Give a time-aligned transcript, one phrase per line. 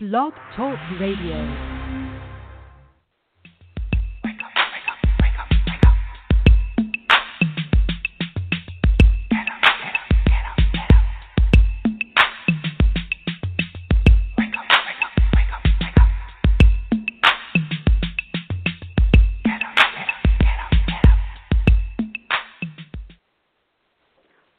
[0.00, 1.34] Blog Talk Radio.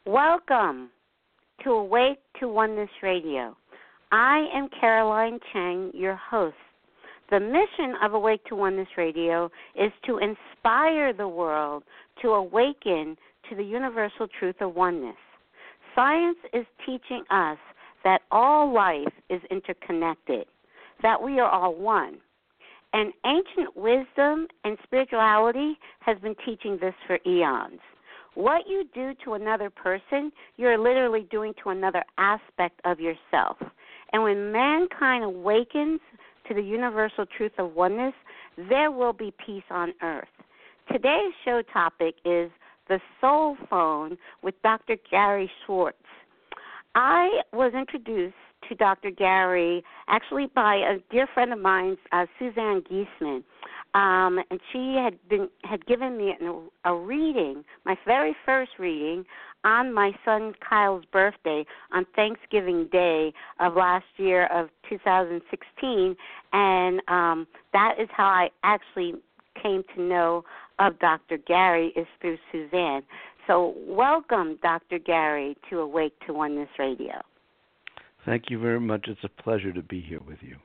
[0.05, 0.89] Welcome
[1.63, 3.55] to Awake to Oneness Radio.
[4.11, 6.55] I am Caroline Chang, your host.
[7.29, 11.83] The mission of Awake to Oneness Radio is to inspire the world
[12.23, 13.15] to awaken
[13.47, 15.15] to the universal truth of oneness.
[15.93, 17.59] Science is teaching us
[18.03, 20.45] that all life is interconnected,
[21.03, 22.17] that we are all one.
[22.93, 27.79] And ancient wisdom and spirituality has been teaching this for eons.
[28.33, 33.57] What you do to another person, you're literally doing to another aspect of yourself.
[34.11, 35.99] And when mankind awakens
[36.47, 38.13] to the universal truth of oneness,
[38.69, 40.27] there will be peace on earth.
[40.91, 42.49] Today's show topic is
[42.87, 44.95] the soul phone with Dr.
[45.11, 45.97] Gary Schwartz.
[46.95, 48.33] I was introduced
[48.67, 49.11] to Dr.
[49.11, 53.43] Gary actually by a dear friend of mine, uh, Suzanne Giesemann
[53.95, 59.25] um, and she had been had given me an, a reading, my very first reading,
[59.63, 66.15] on my son Kyle's birthday on Thanksgiving Day of last year of 2016,
[66.53, 69.15] and um, that is how I actually
[69.61, 70.43] came to know
[70.79, 71.37] of Dr.
[71.37, 73.03] Gary is through Suzanne.
[73.47, 74.99] So welcome, Dr.
[74.99, 77.21] Gary, to Awake to Oneness Radio.
[78.25, 79.07] Thank you very much.
[79.07, 80.55] It's a pleasure to be here with you.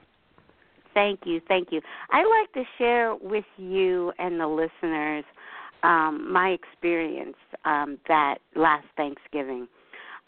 [0.92, 1.80] Thank you, thank you.
[2.10, 5.24] I'd like to share with you and the listeners
[5.84, 9.68] um, my experience um, that last Thanksgiving.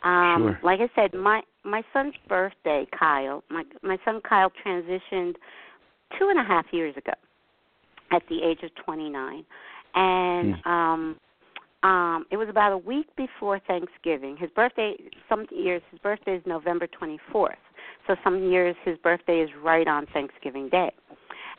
[0.04, 0.60] Um, sure.
[0.62, 3.42] Like I said, my my son's birthday, Kyle.
[3.50, 5.34] My my son Kyle transitioned
[6.18, 7.12] two and a half years ago,
[8.12, 9.44] at the age of 29,
[9.94, 10.68] and Hmm.
[10.70, 11.16] um,
[11.82, 14.36] um, it was about a week before Thanksgiving.
[14.36, 14.96] His birthday,
[15.28, 17.56] some years, his birthday is November 24th.
[18.06, 20.90] So some years his birthday is right on Thanksgiving Day.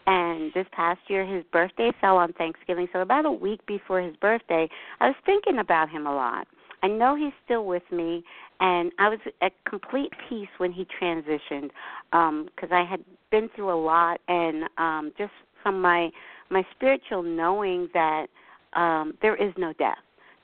[0.07, 4.15] And this past year his birthday fell on Thanksgiving, so about a week before his
[4.15, 4.67] birthday,
[5.01, 6.47] I was thinking about him a lot.
[6.81, 8.23] I know he's still with me,
[8.61, 11.71] and I was at complete peace when he transitioned
[12.11, 16.09] because I had been through a lot, and um, just from my
[16.49, 18.27] my spiritual knowing that
[18.73, 19.97] um, there is no death.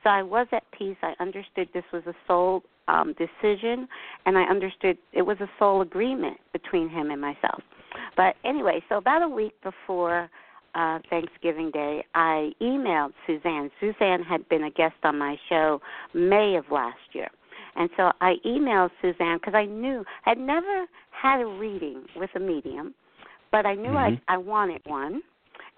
[0.03, 0.97] So I was at peace.
[1.01, 3.88] I understood this was a soul um, decision,
[4.26, 7.62] and I understood it was a soul agreement between him and myself.
[8.18, 10.30] But anyway, so about a week before
[10.76, 13.70] uh, Thanksgiving Day, I emailed Suzanne.
[13.80, 15.82] Suzanne had been a guest on my show
[16.14, 17.30] May of last year.
[17.76, 22.40] And so I emailed Suzanne because I knew I'd never had a reading with a
[22.40, 22.94] medium,
[23.52, 24.20] but I knew Mhm.
[24.28, 25.24] I I wanted one,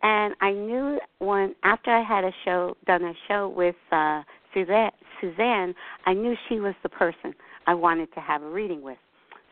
[0.04, 4.24] and I knew when after I had a show done a show with uh,
[4.54, 5.74] Suzanne, Suzanne,
[6.06, 7.34] I knew she was the person
[7.68, 8.98] I wanted to have a reading with.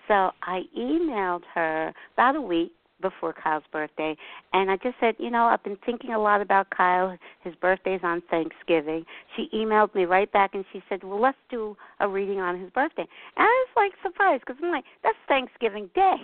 [0.08, 4.16] So I emailed her about a week before Kyle's birthday,
[4.54, 7.18] and I just said, you know, I've been thinking a lot about Kyle.
[7.44, 9.06] His birthday's on Thanksgiving.
[9.36, 12.70] She emailed me right back, and she said, well, let's do a reading on his
[12.70, 13.02] birthday.
[13.02, 16.16] And I was like surprised because I'm like, that's Thanksgiving Day.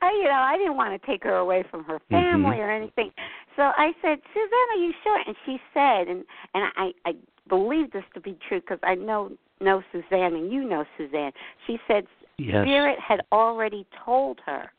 [0.00, 2.60] I, you know, I didn't want to take her away from her family Mhm.
[2.60, 3.10] or anything.
[3.56, 5.20] So I said, Suzanne, are you sure?
[5.26, 6.24] And she said, and
[6.54, 7.12] and I I
[7.48, 11.32] believe this to be true because I know know Suzanne and you know Suzanne.
[11.66, 12.06] She said
[12.38, 12.64] Yes.
[12.64, 14.72] Spirit had already told her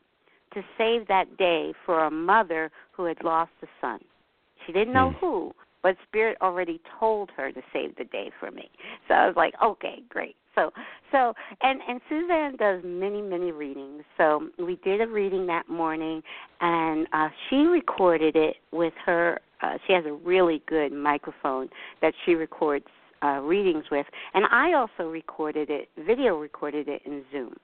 [0.54, 4.00] to save that day for a mother who had lost a son.
[4.64, 5.18] She didn't know Hmm.
[5.18, 8.70] who, but Spirit already told her to save the day for me.
[9.06, 10.36] So I was like, okay, great.
[10.54, 10.72] So
[11.12, 14.04] so and and Suzanne does many many readings.
[14.16, 16.22] So we did a reading that morning,
[16.60, 19.38] and uh, she recorded it with her.
[19.62, 21.68] Uh, she has a really good microphone
[22.00, 22.86] that she records
[23.22, 27.54] uh, readings with, and I also recorded it, video recorded it in Zoom.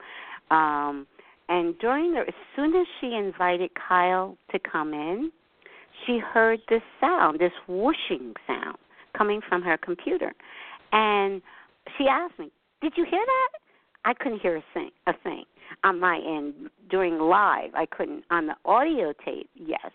[0.50, 1.06] Um,
[1.48, 5.30] and during the, as soon as she invited Kyle to come in,
[6.06, 8.76] she heard this sound, this whooshing sound
[9.16, 10.34] coming from her computer,
[10.92, 11.40] and
[11.96, 12.50] she asked me,
[12.82, 13.58] "Did you hear that?"
[14.04, 15.44] I couldn't hear a thing, a thing
[15.82, 17.70] on my end during live.
[17.74, 19.48] I couldn't on the audio tape.
[19.54, 19.90] Yes,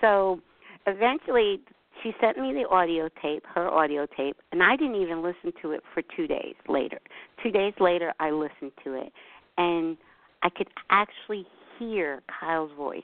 [0.00, 0.40] so
[0.86, 1.60] eventually
[2.02, 5.72] she sent me the audio tape, her audio tape, and I didn't even listen to
[5.72, 6.98] it for two days later.
[7.42, 9.12] Two days later, I listened to it,
[9.58, 9.96] and
[10.42, 11.46] I could actually
[11.78, 13.02] hear Kyle's voice.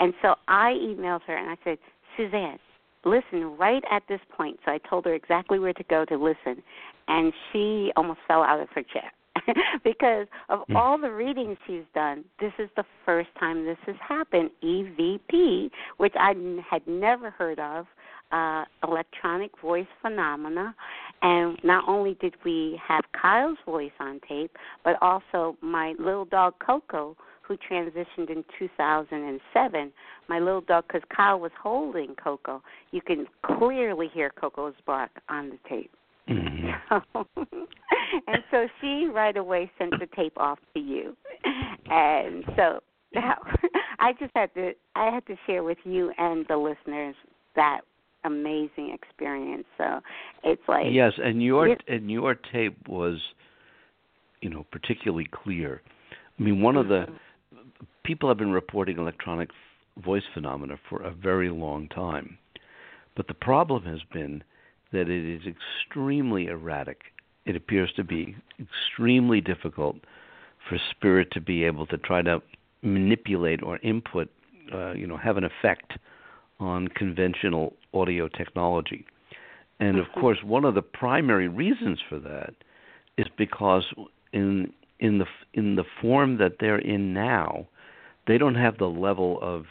[0.00, 1.78] And so I emailed her and I said,
[2.16, 2.58] Suzanne,
[3.04, 4.58] listen right at this point.
[4.64, 6.62] So I told her exactly where to go to listen,
[7.08, 9.10] and she almost fell out of her chair.
[9.84, 10.76] because of Mm.
[10.76, 14.50] all the readings she's done, this is the first time this has happened.
[14.62, 17.86] EVP, which I n- had never heard of,
[18.32, 20.74] uh, electronic voice phenomena.
[21.22, 26.54] And not only did we have Kyle's voice on tape, but also my little dog
[26.58, 29.92] Coco, who transitioned in 2007.
[30.28, 35.50] My little dog, because Kyle was holding Coco, you can clearly hear Coco's bark on
[35.50, 35.92] the tape.
[36.28, 36.74] Mhm.
[36.88, 37.26] So,
[38.26, 41.16] and so she right away sent the tape off to you,
[41.90, 42.80] and so
[43.14, 43.36] now
[43.98, 47.14] I just had to I had to share with you and the listeners
[47.54, 47.82] that
[48.24, 49.64] amazing experience.
[49.78, 50.00] So
[50.44, 53.18] it's like yes, and your and your tape was,
[54.40, 55.80] you know, particularly clear.
[56.38, 57.06] I mean, one of the
[58.04, 59.48] people have been reporting electronic
[60.04, 62.36] voice phenomena for a very long time,
[63.16, 64.42] but the problem has been
[64.92, 67.12] that it is extremely erratic.
[67.44, 69.96] It appears to be extremely difficult
[70.68, 72.42] for spirit to be able to try to
[72.82, 74.28] manipulate or input,
[74.72, 75.92] uh, you know, have an effect
[76.58, 79.04] on conventional audio technology.
[79.78, 80.20] And of Mhm.
[80.20, 82.54] course, one of the primary reasons for that
[83.16, 83.92] is because
[84.32, 87.66] in in the in the form that they're in now,
[88.26, 89.66] they don't have the level of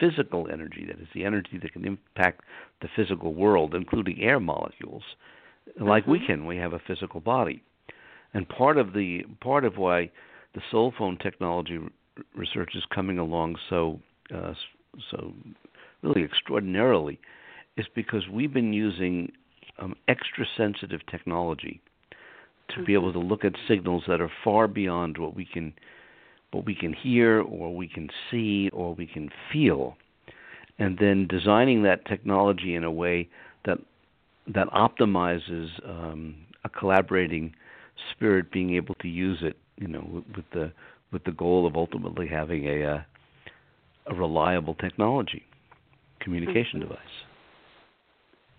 [0.00, 2.42] physical energy that is the energy that can impact
[2.80, 5.02] the physical world, including air molecules,
[5.80, 6.26] like we Mhm.
[6.26, 6.46] can.
[6.46, 7.62] We have a physical body,
[8.34, 10.10] and part of the part of why
[10.54, 11.90] the soul phone technology r-
[12.34, 14.00] research is coming along so
[14.34, 14.54] uh,
[15.10, 15.32] so
[16.02, 17.18] really extraordinarily
[17.76, 19.32] is because we've been using
[19.78, 21.80] um, extra sensitive technology
[22.68, 22.96] to be Mhm.
[22.96, 25.72] able to look at signals that are far beyond what we can
[26.52, 29.96] what we can hear or we can see or we can feel
[30.78, 33.28] and then designing that technology in a way
[33.64, 33.78] that
[34.46, 36.34] that optimizes um,
[36.64, 37.54] a collaborating
[38.10, 40.72] spirit being able to use it you know with, with the
[41.12, 43.02] with the goal of ultimately having a uh,
[44.06, 45.44] a reliable technology
[46.20, 46.88] communication Mhm.
[46.88, 46.98] device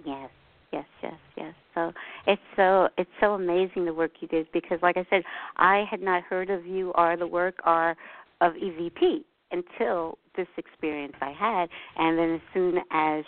[0.06, 0.30] Yes,
[0.74, 1.56] yes, yes, yes.
[1.76, 1.92] So
[2.28, 5.24] it's so it's so amazing the work you did because, like I said,
[5.58, 7.96] I had not heard of you or the work or
[8.42, 13.24] of EVP until this experience I had, and then as soon as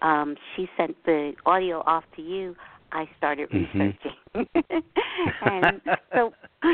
[0.00, 2.56] um, she sent the audio off to you,
[2.92, 3.94] I started Mhm.
[3.94, 4.16] researching.
[5.42, 5.80] and
[6.14, 6.32] so,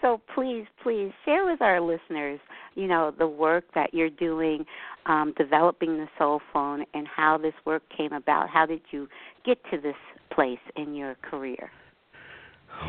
[0.00, 2.40] so please, please share with our listeners,
[2.74, 4.64] you know, the work that you're doing,
[5.06, 8.48] um, developing the soul phone, and how this work came about.
[8.48, 9.08] How did you
[9.48, 9.96] get to this
[10.30, 11.70] place in your career?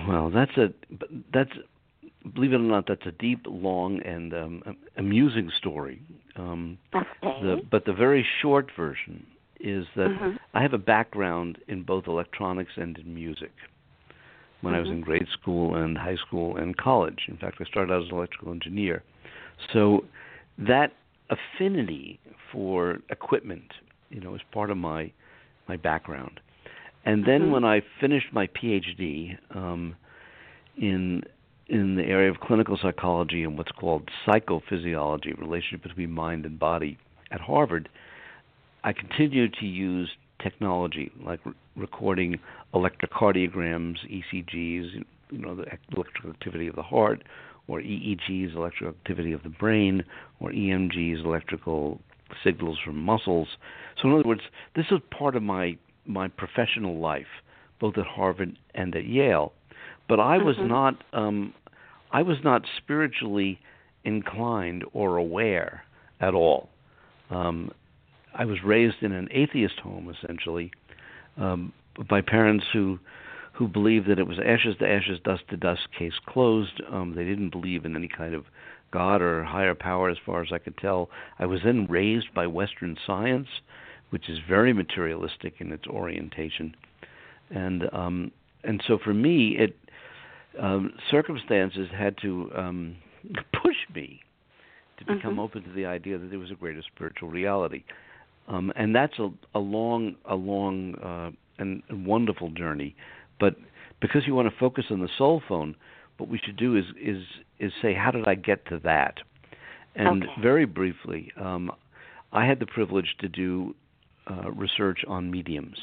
[0.07, 0.73] Well, that's a
[1.33, 1.51] that's
[2.33, 4.63] believe it or not, that's a deep, long, and um,
[4.97, 6.01] amusing story.
[6.35, 7.41] Um, Okay.
[7.41, 9.25] the, but the very short version
[9.59, 10.37] is that Mhm.
[10.53, 13.51] I have a background in both electronics and in music.
[14.61, 14.93] When I was Mhm.
[14.95, 18.15] in grade school and high school and college, in fact, I started out as an
[18.15, 19.03] electrical engineer.
[19.71, 20.05] So
[20.57, 20.91] that
[21.29, 22.19] affinity
[22.51, 23.71] for equipment,
[24.09, 25.11] you know, is part of my
[25.69, 26.39] my background.
[27.05, 27.51] And then Mhm.
[27.51, 29.95] when I finished my PhD um,
[30.77, 31.23] in
[31.67, 36.97] in the area of clinical psychology and what's called psychophysiology, relationship between mind and body
[37.29, 37.87] at Harvard,
[38.83, 40.09] I continued to use
[40.39, 42.39] technology like re- recording
[42.73, 47.23] electrocardiograms, ECGs, you know, the electrical activity of the heart,
[47.67, 50.03] or EEGs, electrical activity of the brain,
[50.39, 51.99] or EMGs, electrical
[52.43, 53.47] signals from muscles.
[54.01, 54.41] So, in other words,
[54.75, 55.77] this is part of my
[56.09, 57.41] my professional life,
[57.79, 59.53] both at Harvard and at Yale.
[60.07, 60.67] But I was Mhm.
[60.67, 61.53] not um,
[62.11, 63.59] I was not spiritually
[64.03, 65.85] inclined or aware
[66.19, 66.69] at all.
[67.29, 67.71] Um,
[68.33, 70.71] I was raised in an atheist home, essentially,
[71.37, 71.71] um,
[72.07, 72.99] by parents who
[73.53, 76.81] who believed that it was ashes to ashes, dust to dust, case closed.
[76.89, 78.45] Um, they didn't believe in any kind of
[78.91, 81.09] God or higher power, as far as I could tell.
[81.37, 83.47] I was then raised by Western science,
[84.09, 86.75] which is very materialistic in its orientation,
[87.49, 88.31] and um,
[88.63, 89.75] and so for me, it
[90.59, 92.95] um, circumstances had to um,
[93.63, 94.21] push me
[94.97, 95.39] to become Mhm.
[95.39, 97.83] open to the idea that there was a greater spiritual reality,
[98.47, 102.95] um, and that's a, a long, a long uh, and, and wonderful journey.
[103.39, 103.55] But
[104.01, 105.75] because you want to focus on the soul phone,
[106.17, 107.23] what we should do is is
[107.59, 109.19] is say, how did I get to that?
[109.95, 110.41] And Okay.
[110.41, 111.71] very briefly, um,
[112.31, 113.75] I had the privilege to do
[114.29, 115.77] uh, research on mediums.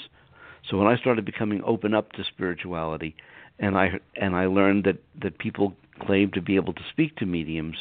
[0.68, 3.14] So when I started becoming open up to spirituality,
[3.58, 7.26] and I and I learned that that people claim to be able to speak to
[7.26, 7.76] mediums,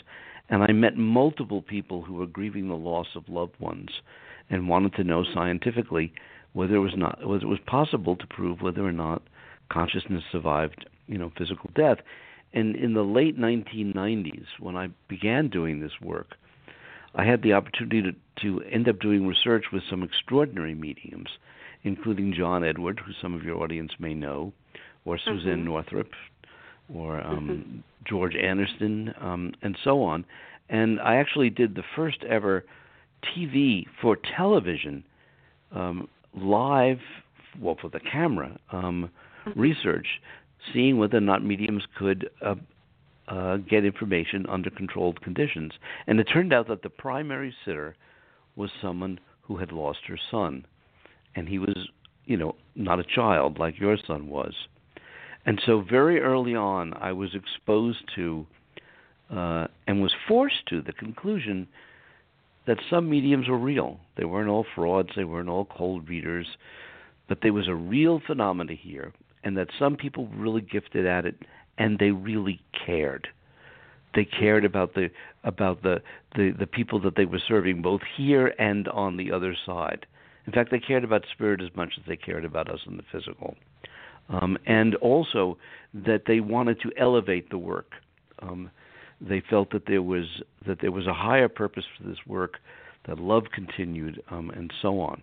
[0.49, 3.89] and I met multiple people who were grieving the loss of loved ones,
[4.49, 6.13] and wanted to know scientifically
[6.53, 9.23] whether it was not whether it was possible to prove whether or not
[9.71, 11.97] consciousness survived, you know, physical death.
[12.53, 16.35] And in the late 1990s, when I began doing this work,
[17.15, 21.29] I had the opportunity to, to end up doing research with some extraordinary mediums,
[21.83, 24.53] including John Edward, who some of your audience may know,
[25.05, 25.37] or Mm-hmm.
[25.37, 26.09] Suzanne Northrop,
[26.93, 30.25] or um, George Anderson, um, and so on.
[30.69, 32.65] And I actually did the first ever
[33.35, 35.03] TV for television
[35.71, 36.99] um, live,
[37.59, 39.09] well, for the camera um,
[39.55, 40.07] research,
[40.73, 42.55] seeing whether or not mediums could uh,
[43.27, 45.73] uh, get information under controlled conditions.
[46.07, 47.95] And it turned out that the primary sitter
[48.55, 50.65] was someone who had lost her son,
[51.35, 51.75] and he was,
[52.25, 54.53] you know, not a child like your son was.
[55.45, 58.47] And so very early on, I was exposed to
[59.29, 61.67] uh, and was forced to the conclusion
[62.67, 63.99] that some mediums were real.
[64.17, 66.47] They weren't all frauds, they weren't all cold readers,
[67.27, 69.13] but there was a real phenomena here,
[69.43, 71.35] and that some people were really gifted at it,
[71.77, 73.27] and they really cared.
[74.13, 75.09] They cared about the
[75.43, 76.01] about the,
[76.35, 80.05] the, the people that they were serving, both here and on the other side.
[80.47, 83.03] In fact, they cared about spirit as much as they cared about us in the
[83.11, 83.55] physical,
[84.29, 85.57] um, and also
[85.93, 87.91] that they wanted to elevate the work.
[88.39, 88.71] Um,
[89.21, 90.25] they felt that there was
[90.65, 92.57] that there was a higher purpose for this work,
[93.07, 95.21] that love continued, um, and so on.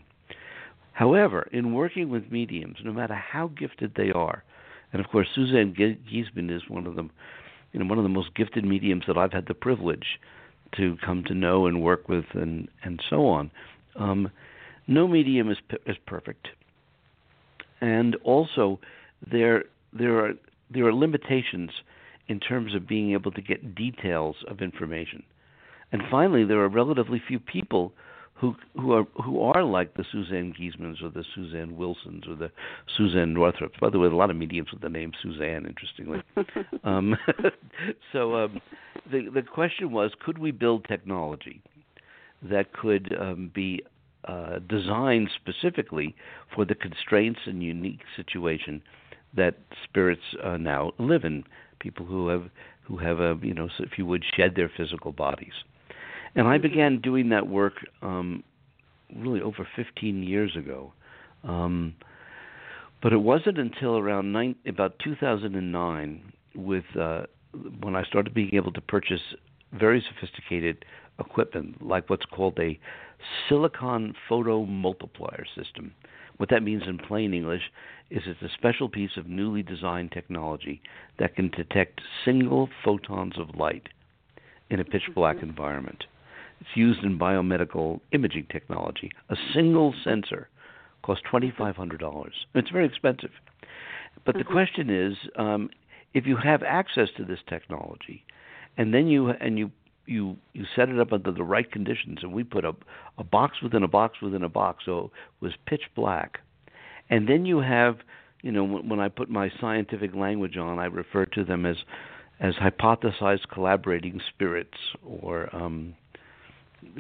[0.93, 4.45] However, in working with mediums, no matter how gifted they are,
[4.93, 7.11] and of course Suzanne Giesemann is one of them,
[7.73, 10.21] you know, one of the most gifted mediums that I've had the privilege
[10.77, 13.51] to come to know and work with, and and so on.
[13.97, 14.31] Um,
[14.87, 16.49] no medium is is perfect,
[17.81, 18.81] and also
[19.31, 20.33] there there are
[20.71, 21.71] there are limitations
[22.29, 25.23] in terms of being able to get details of information.
[25.91, 27.93] And finally, there are relatively few people
[28.43, 32.51] who who are who are like the Suzanne Giesemanns or the Suzanne Wilsons or the
[32.97, 33.79] Suzanne Northrops.
[33.81, 36.23] By the way, a lot of mediums with the name Suzanne, interestingly.
[36.85, 37.17] um,
[38.13, 38.61] so um,
[39.11, 41.63] the the question was, could we build technology
[42.43, 43.81] that could um, be
[44.25, 46.17] uh, designed specifically
[46.53, 48.83] for the constraints and unique situation
[49.35, 51.45] that spirits uh, now live in?
[51.79, 52.51] People who have
[52.83, 55.55] who have a you know, if you would, shed their physical bodies.
[56.35, 58.43] And I began doing that work um,
[59.15, 60.93] really over 15 years ago.
[61.45, 61.95] Um,
[63.03, 67.23] but it wasn't until around nine, about 2009, with uh,
[67.81, 69.21] when I started being able to purchase
[69.73, 70.85] very sophisticated
[71.19, 72.79] equipment, like what's called a
[73.49, 75.93] silicon photo multiplier system.
[76.37, 77.63] What that means in plain English
[78.11, 80.81] is it's a special piece of newly designed technology
[81.19, 83.89] that can detect single photons of light
[84.71, 85.51] in a pitch black mm-hmm.
[85.51, 86.05] environment.
[86.63, 89.11] It's used in biomedical imaging technology.
[89.31, 90.49] A single sensor
[91.03, 92.35] costs twenty five hundred dollars.
[92.55, 93.33] It's very expensive.
[94.25, 94.39] But mm-hmm.
[94.39, 95.71] the question is, um,
[96.15, 98.25] if you have access to this technology,
[98.77, 99.73] and then you and you
[100.07, 102.75] you you set it up under the right conditions, and we put a
[103.19, 106.39] a box within a box within a box, so it was pitch black,
[107.11, 107.97] and then you have,
[108.43, 111.79] you know, when, when I put my scientific language on, I refer to them as
[112.39, 115.95] as hypothesized collaborating spirits or um,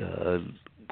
[0.02, 0.38] uh,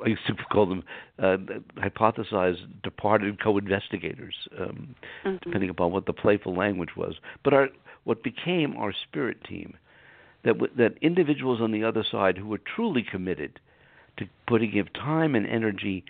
[0.04, 0.82] I used to call them
[1.18, 1.36] uh,
[1.76, 4.94] hypothesized departed co-investigators, um,
[5.24, 5.36] mm-hmm.
[5.42, 7.16] depending upon what the playful language was.
[7.44, 7.68] But our
[8.04, 9.76] what became our spirit team,
[10.44, 13.60] that w- that individuals on the other side who were truly committed
[14.16, 16.04] to putting in time and energy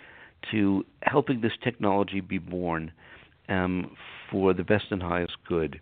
[0.50, 2.92] to helping this technology be born
[3.49, 3.96] um,
[4.30, 5.80] for the best and highest good.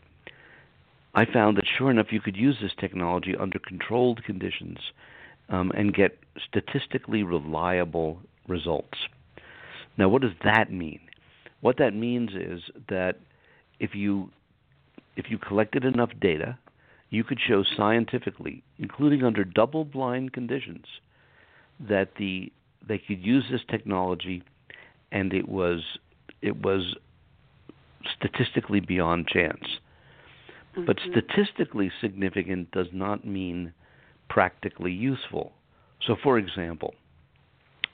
[1.15, 4.79] I found that sure enough, you could use this technology under controlled conditions
[5.49, 8.99] um, and get statistically reliable results.
[9.97, 11.01] Now, what does that mean?
[11.61, 13.17] What that means is that
[13.81, 14.31] if you
[15.17, 16.57] if you collected enough data,
[17.11, 20.87] you could show scientifically, including under double-blind conditions,
[21.81, 22.53] that the
[22.87, 24.43] they could use this technology,
[25.11, 25.83] and it was
[26.43, 26.95] it was
[28.17, 29.65] statistically beyond chance.
[30.77, 30.85] Mm-hmm.
[30.85, 33.73] But statistically significant does not mean
[34.29, 35.53] practically useful.
[36.07, 36.95] So, for example,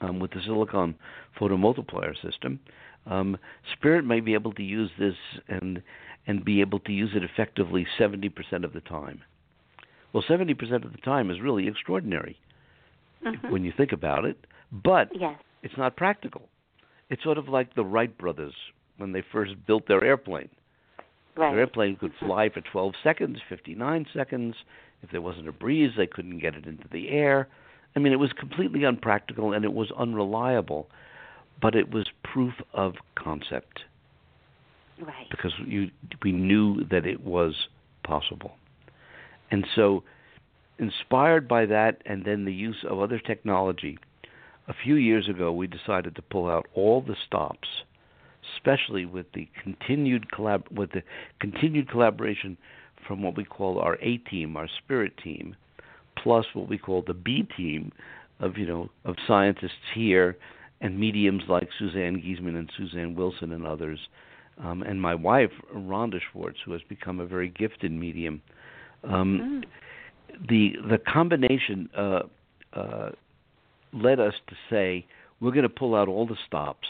[0.01, 0.95] um, with the silicon
[1.39, 2.59] photomultiplier system,
[3.05, 3.37] um,
[3.73, 5.15] Spirit may be able to use this
[5.47, 5.81] and
[6.27, 8.31] and be able to use it effectively 70%
[8.63, 9.21] of the time.
[10.11, 12.39] Well, 70% of the time is really extraordinary
[13.23, 13.51] mm-hmm.
[13.51, 14.37] when you think about it,
[14.71, 15.37] but yes.
[15.61, 16.49] it's not practical.
[17.11, 18.55] It's sort of like the Wright brothers
[18.97, 20.49] when they first built their airplane.
[21.37, 21.51] Right.
[21.51, 24.55] Their airplane could fly for 12 seconds, 59 seconds.
[25.05, 27.47] If there wasn't a breeze, they couldn't get it into the air.
[27.95, 30.87] I mean, it was completely unpractical and it was unreliable,
[31.61, 33.81] but it was proof of concept.
[34.99, 35.27] Right.
[35.29, 35.91] Because you,
[36.23, 37.67] we knew that it was
[38.03, 38.55] possible.
[39.51, 40.03] And so,
[40.79, 43.99] inspired by that and then the use of other technology,
[44.67, 47.67] a few years ago we decided to pull out all the stops,
[48.55, 51.03] especially with the continued collab- with the
[51.39, 52.57] continued collaboration
[53.07, 55.55] from what we call our A team, our spirit team,
[56.21, 57.91] plus what we call the B team
[58.39, 60.37] of you know of scientists here
[60.81, 63.99] and mediums like Suzanne Giesemann and Suzanne Wilson and others,
[64.63, 68.41] um, and my wife Rhonda Schwartz, who has become a very gifted medium.
[69.03, 70.47] Um, Mm.
[70.49, 72.21] The the combination uh,
[72.73, 73.11] uh,
[73.93, 75.05] led us to say
[75.39, 76.87] we're going to pull out all the stops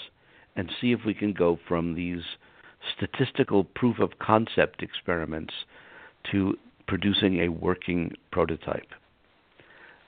[0.55, 2.23] and see if we can go from these
[2.95, 5.53] statistical proof of concept experiments
[6.31, 8.87] to producing a working prototype.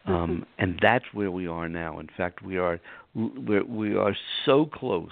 [0.05, 1.99] Um, and that's where we are now.
[1.99, 2.79] In fact, we are
[3.13, 5.11] we're, we are so close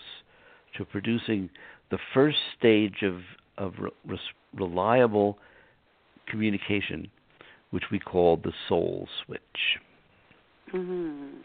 [0.77, 1.49] to producing
[1.91, 3.19] the first stage of
[3.57, 3.73] of
[4.07, 4.19] re-
[4.53, 5.37] reliable
[6.27, 7.09] communication,
[7.71, 9.41] which we call the soul switch.
[10.73, 11.43] Mhm.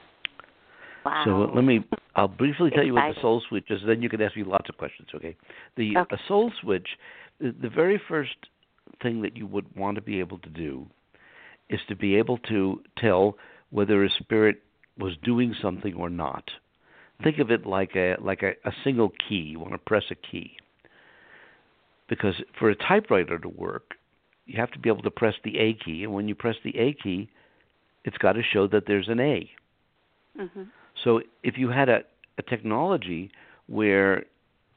[1.04, 1.22] Wow.
[1.24, 1.84] So let me.
[2.14, 3.80] I'll briefly tell you what the soul switch is.
[3.86, 5.08] Then you can ask me lots of questions.
[5.14, 5.36] Okay.
[5.76, 6.14] The Okay.
[6.14, 6.86] a soul switch.
[7.40, 8.36] The, the very first
[9.02, 10.86] thing that you would want to be able to do
[11.68, 13.36] is to be able to tell
[13.70, 14.62] whether a spirit
[14.98, 16.44] was doing something or not.
[17.22, 19.36] Think of it like a like a, a single key.
[19.36, 20.52] You want to press a key.
[22.08, 23.94] Because for a typewriter to work,
[24.46, 26.76] you have to be able to press the A key, and when you press the
[26.76, 27.28] A key,
[28.04, 29.50] it's got to show that there's an A.
[30.36, 30.68] Mhm.
[31.04, 32.02] So if you had a,
[32.38, 33.30] a technology
[33.66, 34.24] where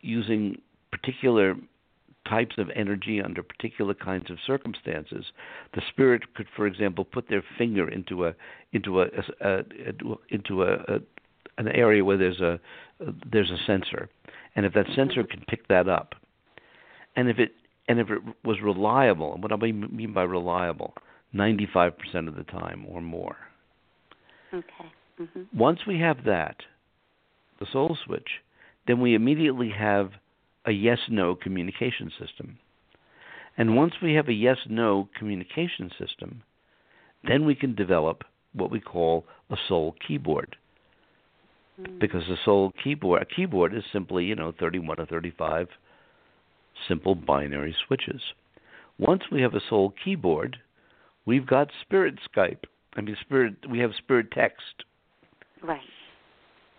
[0.01, 1.55] using particular
[2.27, 5.25] types of energy under particular kinds of circumstances,
[5.73, 8.33] the spirit could, for example, put their finger into a
[8.71, 9.05] into a,
[9.41, 9.63] a, a
[10.29, 10.99] into a, a
[11.57, 12.59] an area where there's a
[13.31, 14.09] there's a sensor,
[14.55, 16.15] and if that sensor can pick that up,
[17.15, 17.51] and if it
[17.87, 20.93] and if it was reliable, and what I mean by reliable,
[21.35, 23.35] 95% of the time or more.
[24.53, 24.91] Okay.
[25.19, 25.47] Mhm.
[25.53, 26.63] Once we have that,
[27.59, 28.41] the soul switch,
[28.87, 30.11] then we immediately have
[30.65, 32.57] a yes no communication system.
[33.57, 36.43] And once we have a yes no communication system,
[37.27, 38.23] then we can develop
[38.53, 40.55] what we call a soul keyboard.
[41.79, 41.99] Mm.
[41.99, 45.67] Because a soul keyboard, a keyboard is simply, you know, 31 or 35
[46.87, 48.21] simple binary switches.
[48.97, 50.57] Once we have a soul keyboard,
[51.25, 52.63] we've got spirit Skype.
[52.95, 53.55] I mean, spirit.
[53.69, 54.83] We have spirit text
[55.61, 55.81] Right.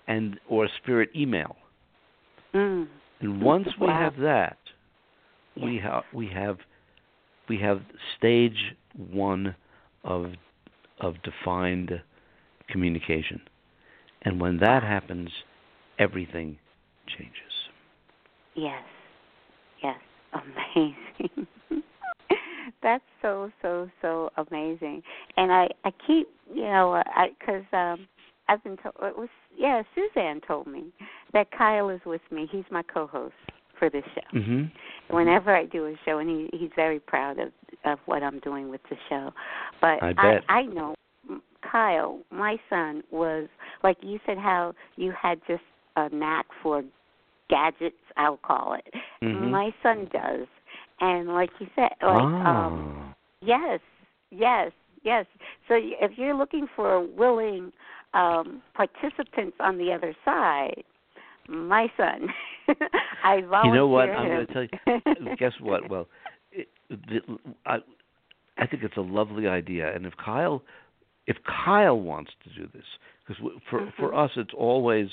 [0.07, 1.57] and or spirit email.
[2.55, 2.87] Mm.
[3.25, 4.59] And once we have that,
[5.57, 6.59] we have we have
[7.49, 7.81] we have
[8.19, 8.75] stage
[9.11, 9.57] one
[10.05, 10.27] of
[11.01, 12.03] of defined
[12.69, 13.41] communication.
[14.23, 15.31] And when that happens,
[15.99, 16.59] everything
[17.17, 17.33] changes.
[18.55, 18.83] Yes.
[19.83, 19.97] Yes.
[20.35, 21.47] Amazing.
[22.83, 25.03] That's so so so amazing.
[25.39, 28.07] And I I keep you know I because um
[28.49, 30.93] I've been told it was yeah Suzanne told me
[31.33, 32.49] that Kyle is with me.
[32.51, 33.35] He's my co-host
[33.79, 34.39] for this show.
[34.39, 34.71] Mhm.
[35.09, 37.53] Whenever I do a show, and he he's very proud of
[37.85, 39.33] of what I'm doing with the show.
[39.81, 40.45] But I bet.
[40.49, 40.95] I, I know
[41.63, 43.49] Kyle, my son was
[43.83, 45.63] like you said how you had just
[45.97, 46.85] a knack for
[47.49, 47.97] gadgets.
[48.17, 48.95] I'll call it.
[49.23, 49.51] Mhm.
[49.51, 50.47] My son does,
[51.01, 53.15] and like you said, like um ah.
[53.41, 53.81] Yes,
[54.31, 55.27] yes, yes.
[55.69, 57.73] So if you're looking for a willing
[58.15, 60.83] um, participants on the other side,
[61.49, 62.29] my son,
[63.25, 64.09] I volunteer You know what?
[64.11, 65.37] I'm going to tell you.
[65.37, 65.91] Guess what?
[65.91, 66.07] Well,
[66.53, 67.21] it, the,
[67.67, 67.79] I
[68.57, 70.63] I think it's a lovely idea, and if Kyle
[71.27, 72.85] if Kyle wants to do this,
[73.27, 73.95] because for Mhm.
[73.95, 75.09] for us it's always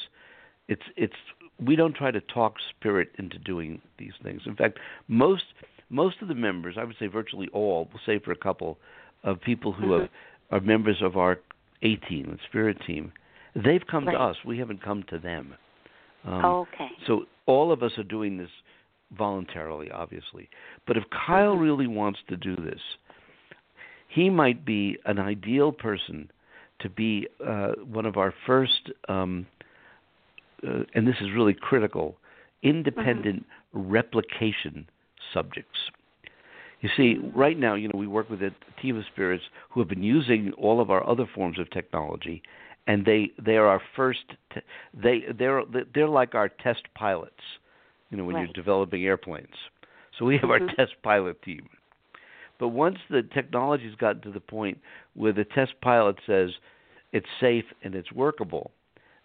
[0.67, 1.15] it's it's
[1.59, 4.41] we don't try to talk spirit into doing these things.
[4.45, 5.45] In fact, most
[5.89, 8.77] most of the members, I would say virtually all, we'll say for a couple
[9.23, 10.09] of people who have,
[10.51, 11.39] are members of our
[11.83, 13.11] A team, the spirit team,
[13.55, 14.13] they've come Right.
[14.13, 14.37] to us.
[14.45, 15.55] We haven't come to them.
[16.23, 16.91] Um, okay.
[17.07, 18.51] so all of us are doing this
[19.11, 20.49] voluntarily, obviously.
[20.85, 21.61] But if Kyle Mhm.
[21.61, 22.81] really wants to do this,
[24.07, 26.29] he might be an ideal person
[26.79, 29.47] to be uh, one of our first, um,
[30.67, 32.17] uh, and this is really critical,
[32.61, 34.87] independent replication
[35.33, 35.91] subjects.
[36.81, 39.89] You see, right now, you know, we work with a team of spirits who have
[39.89, 42.41] been using all of our other forms of technology,
[42.87, 44.19] and they they are our first.
[44.53, 44.61] T-
[44.93, 45.63] they they're
[45.93, 47.41] they're like our test pilots.
[48.09, 48.43] You know, when Right.
[48.45, 49.55] you're developing airplanes.
[50.17, 50.75] So we have our Mhm.
[50.75, 51.69] test pilot team.
[52.59, 54.77] But once the technology's gotten to the point
[55.13, 56.49] where the test pilot says
[57.13, 58.71] it's safe and it's workable,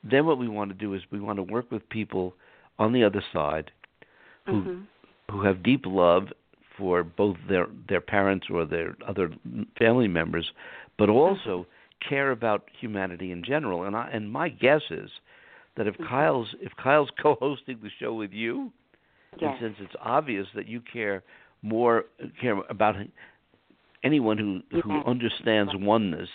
[0.05, 2.35] then what we want to do is we want to work with people
[2.79, 3.73] on the other side
[4.47, 4.87] who Mhm.
[5.31, 6.33] who have deep love
[6.79, 9.31] for both their their parents or their other
[9.79, 10.51] family members,
[10.99, 11.67] but also
[12.07, 13.85] care about humanity in general.
[13.85, 15.11] And I, and my guess is
[15.77, 16.09] that if Mhm.
[16.09, 18.73] Kyle's if Kyle's co-hosting the show with you,
[19.41, 19.61] Yes.
[19.61, 21.23] and since it's obvious that you care
[21.63, 22.05] more
[22.41, 22.97] care about
[24.03, 25.07] anyone who who Yes.
[25.07, 26.29] understands oneness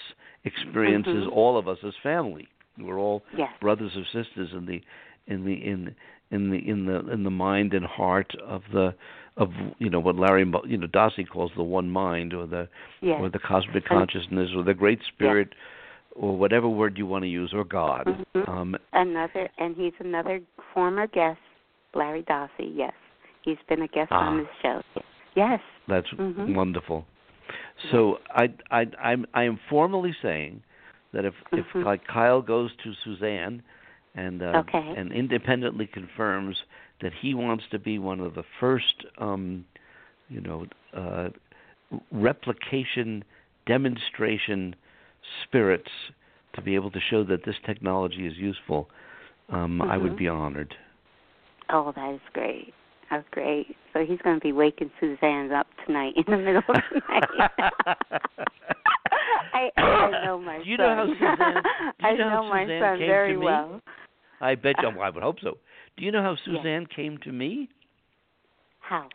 [0.44, 1.32] experiences Mhm.
[1.32, 2.48] all of us as family.
[2.78, 3.52] We're all Yes.
[3.60, 4.82] brothers or sisters in the
[5.28, 5.96] in the in
[6.32, 8.96] in the in the in the mind and heart of the
[9.38, 12.68] of you know what Larry you know Dossey calls the one mind or the
[13.02, 13.20] Yes.
[13.22, 15.54] or the cosmic consciousness or the great spirit
[16.16, 18.06] or whatever word you want to use or God.
[18.36, 18.50] Mhm.
[18.50, 20.42] Um, Another, and he's another
[20.74, 21.40] former guest,
[21.94, 22.72] Larry Dossey.
[22.76, 22.94] Yes,
[23.44, 24.28] he's been a guest Ah.
[24.28, 24.84] on this show.
[25.36, 25.62] Yes.
[25.88, 26.54] That's Mhm.
[26.54, 27.06] wonderful.
[27.92, 30.62] So I I I'm I am formally saying
[31.14, 31.86] that if if Mhm.
[31.86, 33.64] like Kyle goes to Suzanne
[34.16, 34.94] and uh, Okay.
[34.98, 36.64] and independently confirms
[37.02, 39.66] that he wants to be one of the first um
[40.30, 41.30] you know uh
[42.12, 43.24] replication
[43.66, 44.76] demonstration
[45.44, 45.92] spirits
[46.54, 48.90] to be able to show that this technology is useful
[49.50, 50.18] um I would Mhm.
[50.18, 50.76] be honored.
[51.70, 52.74] Oh, that is great.
[53.10, 53.76] That's great.
[53.94, 57.30] So he's going to be waking Suzanne up tonight in the middle of the night.
[59.54, 60.86] I, I know my Do you son.
[60.86, 63.46] know how Suzanne- do you I know know my Suzanne son very to me?
[63.46, 63.82] well.
[64.40, 65.58] I bet you I would hope so.
[66.02, 67.70] Do you know how Suzanne came to me?
[68.80, 69.08] How?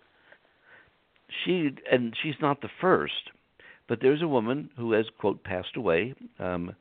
[1.44, 3.32] she and she's not the first,
[3.88, 6.76] but there's a woman who has quote passed away, um,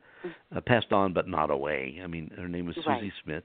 [0.54, 2.00] uh, passed on but not away.
[2.04, 3.12] I mean, her name was Susy Right.
[3.24, 3.42] Smith,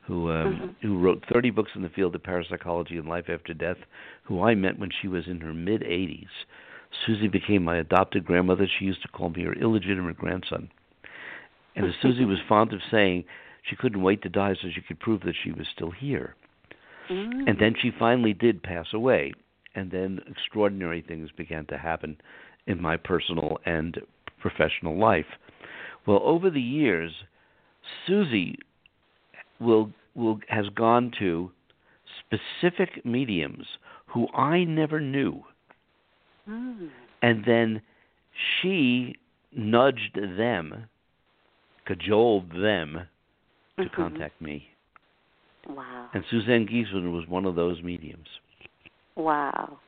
[0.00, 0.74] who um, Mhm.
[0.80, 3.76] who wrote 30 books in the field of parapsychology and life after death.
[4.22, 6.30] Who I met when she was in her mid 80s.
[7.04, 8.66] Susy became my adopted grandmother.
[8.66, 10.70] She used to call me her illegitimate grandson.
[11.76, 13.26] And as Susy was fond of saying,
[13.68, 16.34] she couldn't wait to die so she could prove that she was still here.
[17.10, 17.48] Mm.
[17.48, 19.32] And then she finally did pass away.
[19.74, 22.16] And then extraordinary things began to happen
[22.66, 23.98] in my personal and
[24.40, 25.26] professional life.
[26.06, 27.12] Well, over the years,
[28.06, 28.58] Susy
[29.60, 31.52] will will has gone to
[32.18, 33.66] specific mediums
[34.06, 35.44] who I never knew,
[36.48, 36.90] Mm.
[37.22, 37.82] and then
[38.60, 39.16] she
[39.52, 40.88] nudged them,
[41.84, 43.08] cajoled them
[43.84, 43.92] to Mhm.
[43.92, 44.70] contact me.
[45.68, 46.08] Wow.
[46.14, 48.28] And Suzanne Giesemann was one of those mediums.
[49.16, 49.78] Wow.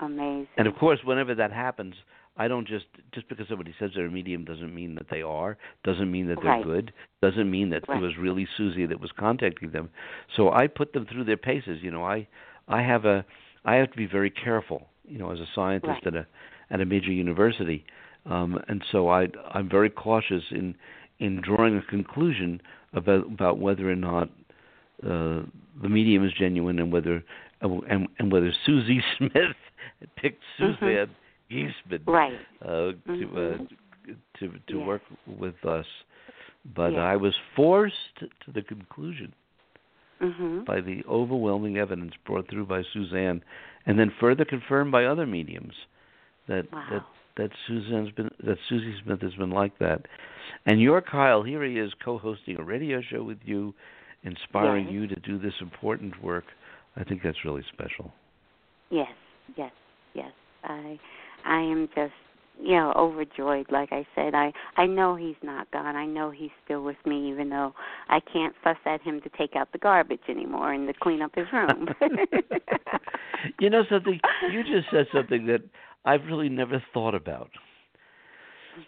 [0.00, 0.48] Amazing.
[0.56, 1.94] And of course, whenever that happens,
[2.36, 5.56] I don't just just because somebody says they're a medium doesn't mean that they are,
[5.84, 6.64] doesn't mean that they're Right.
[6.64, 7.98] good, doesn't mean that Right.
[7.98, 9.88] it was really Susy that was contacting them.
[10.34, 11.82] So I put them through their paces.
[11.82, 12.26] You know, I
[12.68, 13.24] I have a
[13.64, 14.88] I have to be very careful.
[15.08, 16.06] You know, as a scientist Right.
[16.08, 16.26] at a
[16.70, 17.84] at a major university,
[18.26, 20.74] um, and so I I'm very cautious in
[21.20, 22.60] in drawing a conclusion
[22.94, 24.28] about about whether or not
[25.02, 25.42] uh,
[25.82, 27.22] the medium is genuine and whether
[27.60, 29.56] and and whether Susy Smith
[30.16, 30.42] picked.
[30.58, 31.10] Suzanne
[31.50, 32.32] Giesemann right.
[32.62, 34.86] uh, to uh, to to Yeah.
[34.86, 35.86] work with us,
[36.74, 37.00] but Yeah.
[37.00, 39.32] I was forced to the conclusion
[40.20, 40.64] Mhm.
[40.64, 43.42] by the overwhelming evidence brought through by Suzanne,
[43.86, 45.74] and then further confirmed by other mediums
[46.46, 46.86] that Wow.
[46.90, 47.04] that
[47.36, 50.06] that Suzanne's been that Susy Smith has been like that.
[50.66, 53.74] And your Kyle, here he is co-hosting a radio show with you,
[54.22, 54.92] inspiring Yes.
[54.92, 56.44] you to do this important work.
[56.96, 58.12] I think that's really special.
[58.90, 59.12] Yes,
[59.56, 59.72] yes,
[60.14, 60.32] yes.
[60.62, 60.98] I
[61.44, 62.12] I am just
[62.60, 64.34] you know overjoyed like I said.
[64.34, 65.96] I I know he's not gone.
[65.96, 67.74] I know he's still with me even though
[68.08, 71.34] I can't fuss at him to take out the garbage anymore and to clean up
[71.34, 71.88] his room.
[73.60, 74.20] you know something?
[74.50, 75.62] You just said something that
[76.04, 77.50] I've really never thought about.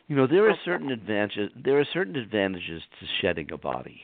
[0.09, 1.51] You know, there are certain advantages.
[1.57, 4.01] There are certain advantages to shedding a body.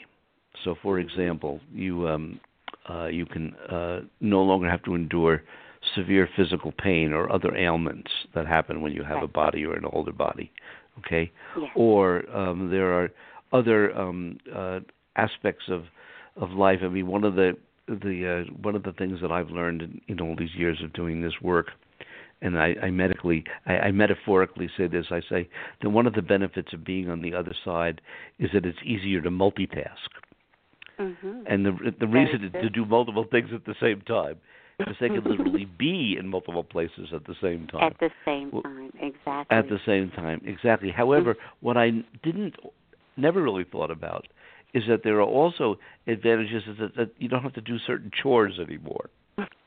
[0.64, 2.40] So, for example, you um,
[2.88, 5.42] uh, you can uh, no longer have to endure
[5.95, 9.85] severe physical pain or other ailments that happen when you have a body or an
[9.85, 10.51] older body.
[10.99, 11.71] Okay, yes.
[11.75, 13.11] or um, there are
[13.53, 14.81] other um, uh,
[15.16, 15.85] aspects of
[16.37, 16.81] of life.
[16.83, 17.57] I mean, one of the
[17.88, 20.92] the uh, one of the things that I've learned in, in all these years of
[20.92, 21.68] doing this work,
[22.42, 25.07] and I, I medically, I, I metaphorically say this.
[25.11, 25.48] I say
[25.81, 28.00] that one of the benefits of being on the other side
[28.38, 30.11] is that it's easier to multitask,
[30.98, 31.44] Mhm.
[31.46, 34.37] and the the reason to do multiple things at the same time
[34.81, 37.83] is they can literally be in multiple places at the same time.
[37.83, 39.57] At the same time, exactly.
[39.57, 40.90] At the same time, exactly.
[40.90, 41.90] However, what I
[42.22, 42.57] didn't,
[43.16, 44.26] never really thought about,
[44.74, 48.59] is that there are also advantages that, that you don't have to do certain chores
[48.59, 49.11] anymore,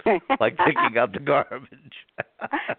[0.40, 1.70] like taking out the garbage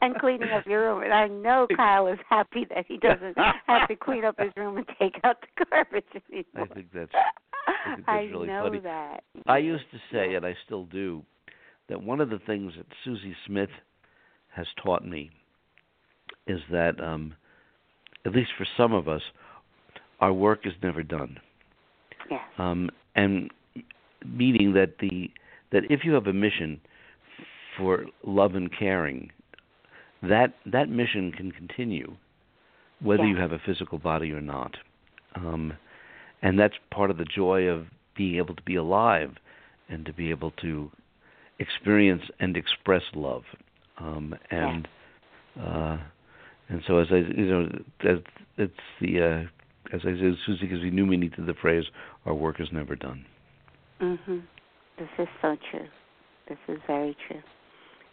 [0.00, 1.02] and cleaning up your room.
[1.02, 3.36] And I know Kyle is happy that he doesn't
[3.66, 6.74] have to clean up his room and take out the garbage I anymore.
[6.74, 7.12] think that's.
[7.14, 8.80] I think that's I really know funny.
[8.80, 9.24] that.
[9.46, 11.22] I used to say, and I still do,
[11.88, 13.70] that one of the things that Susy Smith
[14.54, 15.30] has taught me
[16.46, 17.34] is that, um,
[18.24, 19.22] at least for some of us,
[20.20, 21.38] our work is never done.
[22.30, 22.40] Yes.
[22.58, 23.50] Um, and
[24.24, 25.30] meaning that the
[25.72, 26.80] that if you have a mission
[27.76, 29.30] for love and caring,
[30.22, 32.16] that that mission can continue
[33.00, 33.30] whether Yeah.
[33.30, 34.78] you have a physical body or not.
[35.34, 35.74] Um,
[36.42, 37.86] and that's part of the joy of
[38.16, 39.36] being able to be alive
[39.88, 40.90] and to be able to
[41.58, 43.44] experience and express love.
[43.98, 44.88] Um, and
[45.60, 45.98] uh,
[46.68, 47.68] and so as I you know
[48.00, 48.18] as
[48.56, 51.84] it's the uh, as I said, Susy gives me new meaning to the phrase,
[52.24, 53.24] "Our work is never done."
[54.00, 54.42] Mhm.
[54.98, 55.88] This is so true.
[56.48, 57.42] This is very true.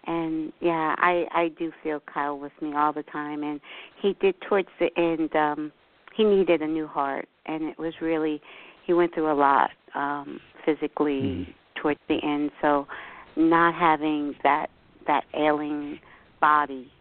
[0.05, 3.59] And yeah, I I do feel Kyle with me all the time and
[4.01, 5.71] he did towards the end um
[6.15, 8.41] he needed a new heart and it was really
[8.85, 11.53] he went through a lot um physically Mm.
[11.81, 12.85] towards the end so
[13.35, 14.67] not having that
[15.07, 15.99] that ailing
[16.39, 16.91] body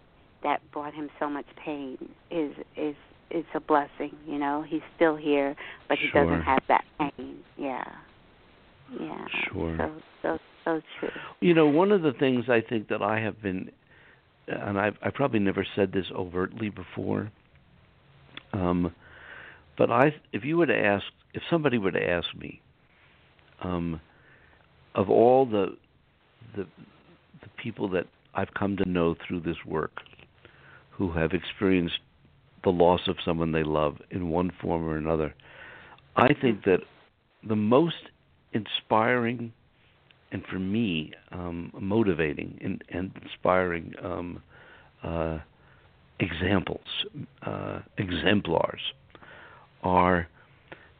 [0.43, 1.97] that brought him so much pain
[2.31, 2.95] is is
[3.31, 4.63] is a blessing, you know.
[4.67, 5.57] He's still here,
[5.89, 6.25] but he Sure.
[6.25, 7.39] doesn't have that pain.
[7.57, 7.85] Yeah.
[9.01, 9.27] Yeah.
[9.51, 9.77] Sure.
[9.79, 11.11] So so so true.
[11.41, 13.71] You know, one of the things I think that I have been,
[14.47, 17.31] and I've I probably never said this overtly before,
[18.53, 18.95] um,
[19.77, 22.61] but I, if you were to ask, if somebody were to ask me,
[23.63, 24.01] um,
[24.95, 25.77] of all the,
[26.57, 26.65] the,
[27.41, 30.01] the people that I've come to know through this work,
[30.91, 31.99] who have experienced
[32.65, 35.35] the loss of someone they love in one form or another,
[36.17, 36.81] I think that
[37.47, 38.11] the most
[38.53, 39.53] inspiring
[40.33, 44.43] and for me um, motivating and, and inspiring um,
[45.05, 45.39] uh,
[46.19, 46.87] examples,
[47.43, 48.81] uh, exemplars,
[49.83, 50.29] are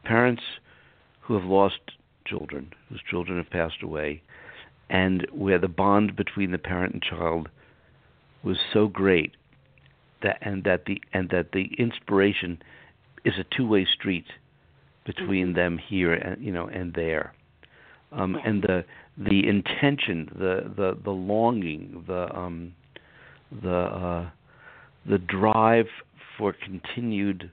[0.03, 0.43] parents
[1.21, 1.79] who have lost
[2.25, 4.21] children, whose children have passed away,
[4.89, 7.49] and where the bond between the parent and child
[8.43, 9.31] was so great
[10.21, 12.61] that and that the and that the inspiration
[13.25, 14.25] is a two-way street
[15.05, 15.55] between Mhm.
[15.55, 17.33] them here and you know and there
[18.13, 18.49] um, Yeah.
[18.49, 18.85] and the
[19.17, 22.73] the intention, the the the longing, the um,
[23.61, 24.29] the uh,
[25.05, 25.87] the drive
[26.37, 27.49] for continued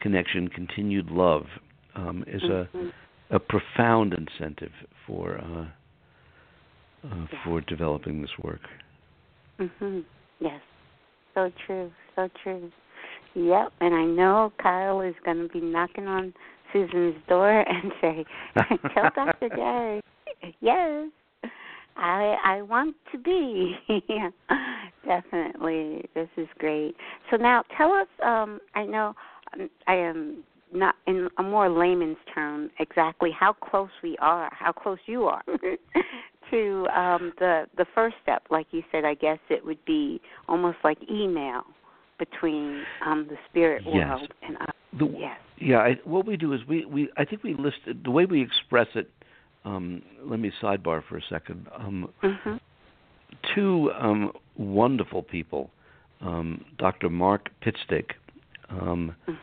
[0.00, 1.46] connection, continued love,
[1.94, 2.92] um, is Mhm.
[3.30, 4.72] a a profound incentive
[5.06, 5.66] for uh,
[7.08, 8.62] uh, for developing this work.
[9.58, 10.04] Mhm.
[10.40, 10.60] Yes.
[11.34, 11.92] So true.
[12.16, 12.70] So true.
[13.34, 13.72] Yep.
[13.80, 16.32] And I know Kyle is going to be knocking on
[16.74, 18.24] Susan's door and say,
[18.92, 19.48] "Tell Dr.
[19.48, 20.02] Gary,
[20.60, 21.08] yes,
[21.96, 23.76] I I want to be."
[24.08, 24.28] yeah.
[25.06, 26.04] Definitely.
[26.14, 26.94] This is great.
[27.30, 28.08] So now tell us.
[28.22, 29.14] Um, I know
[29.54, 34.72] um, I am not in a more layman's term exactly how close we are, how
[34.72, 35.42] close you are
[36.50, 38.42] to um, the the first step.
[38.50, 41.62] Like you said, I guess it would be almost like email
[42.18, 43.94] between um, the spirit Yes.
[43.94, 44.74] world and us.
[44.98, 45.38] The, Yes.
[45.56, 48.42] Yeah, I, what we do is we, we I think we listed the way we
[48.42, 49.10] express it.
[49.64, 51.68] Um, let me sidebar for a second.
[51.76, 52.60] Um, Mhm.
[53.54, 55.70] two um, wonderful people,
[56.20, 57.08] um, Dr.
[57.08, 58.10] Mark Pitstick
[58.68, 59.38] um, Mm.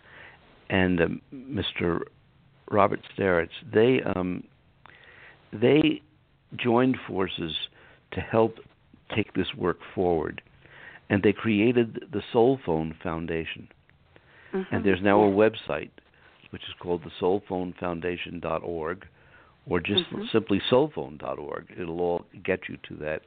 [0.69, 2.01] and um, Mr.
[2.69, 3.51] Robert Steritz.
[3.73, 4.43] They um,
[5.53, 6.01] they
[6.55, 7.53] joined forces
[8.11, 8.59] to help
[9.15, 10.41] take this work forward,
[11.11, 13.67] and they created the Soul Phone Foundation.
[14.53, 14.65] Mhm.
[14.71, 15.91] And there's now a website,
[16.51, 19.05] which is called the soulphonefoundation.org,
[19.67, 20.31] or just Mhm.
[20.31, 21.65] simply soulphone.org.
[21.77, 23.23] It'll all get you to that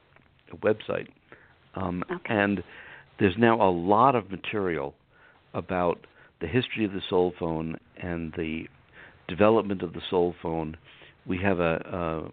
[0.56, 1.08] website.
[1.74, 2.34] Um, Okay.
[2.34, 2.64] And
[3.18, 4.94] there's now a lot of material
[5.52, 6.06] about
[6.40, 8.66] the history of the soul phone and the
[9.28, 10.76] development of the soul phone.
[11.26, 12.28] We have a, uh,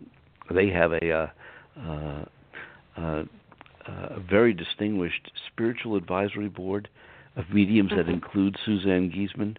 [0.49, 2.25] they have a, uh,
[2.95, 3.25] uh,
[3.87, 6.87] uh, a very distinguished spiritual advisory board
[7.35, 8.13] of mediums that Mhm.
[8.13, 9.57] includes Suzanne Giesemann,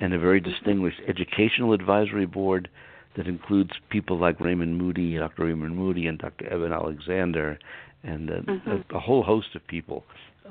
[0.00, 0.44] and a very Mhm.
[0.44, 2.68] distinguished educational advisory board
[3.14, 5.44] that includes people like Raymond Moody, Dr.
[5.44, 6.46] Raymond Moody, and Dr.
[6.52, 7.58] Eben Alexander,
[8.04, 8.84] and uh, Mhm.
[8.90, 10.04] a, a whole host of people.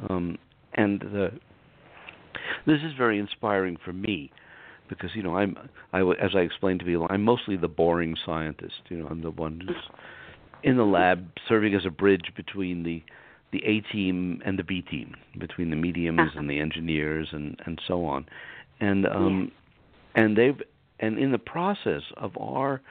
[0.10, 0.38] Um,
[0.76, 1.32] and the,
[2.66, 4.32] this is very inspiring for me
[4.88, 5.58] because you know I'm
[5.94, 8.82] I, as I explained to people I'm mostly the boring scientist.
[8.90, 9.76] You know I'm the one who's
[10.64, 13.04] in the lab serving as a bridge between the
[13.52, 16.40] the A team and the B team, between the mediums Uh-huh.
[16.40, 18.26] and the engineers and and so on,
[18.80, 19.52] and um,
[20.16, 20.62] and they've
[21.00, 22.82] and in the process of our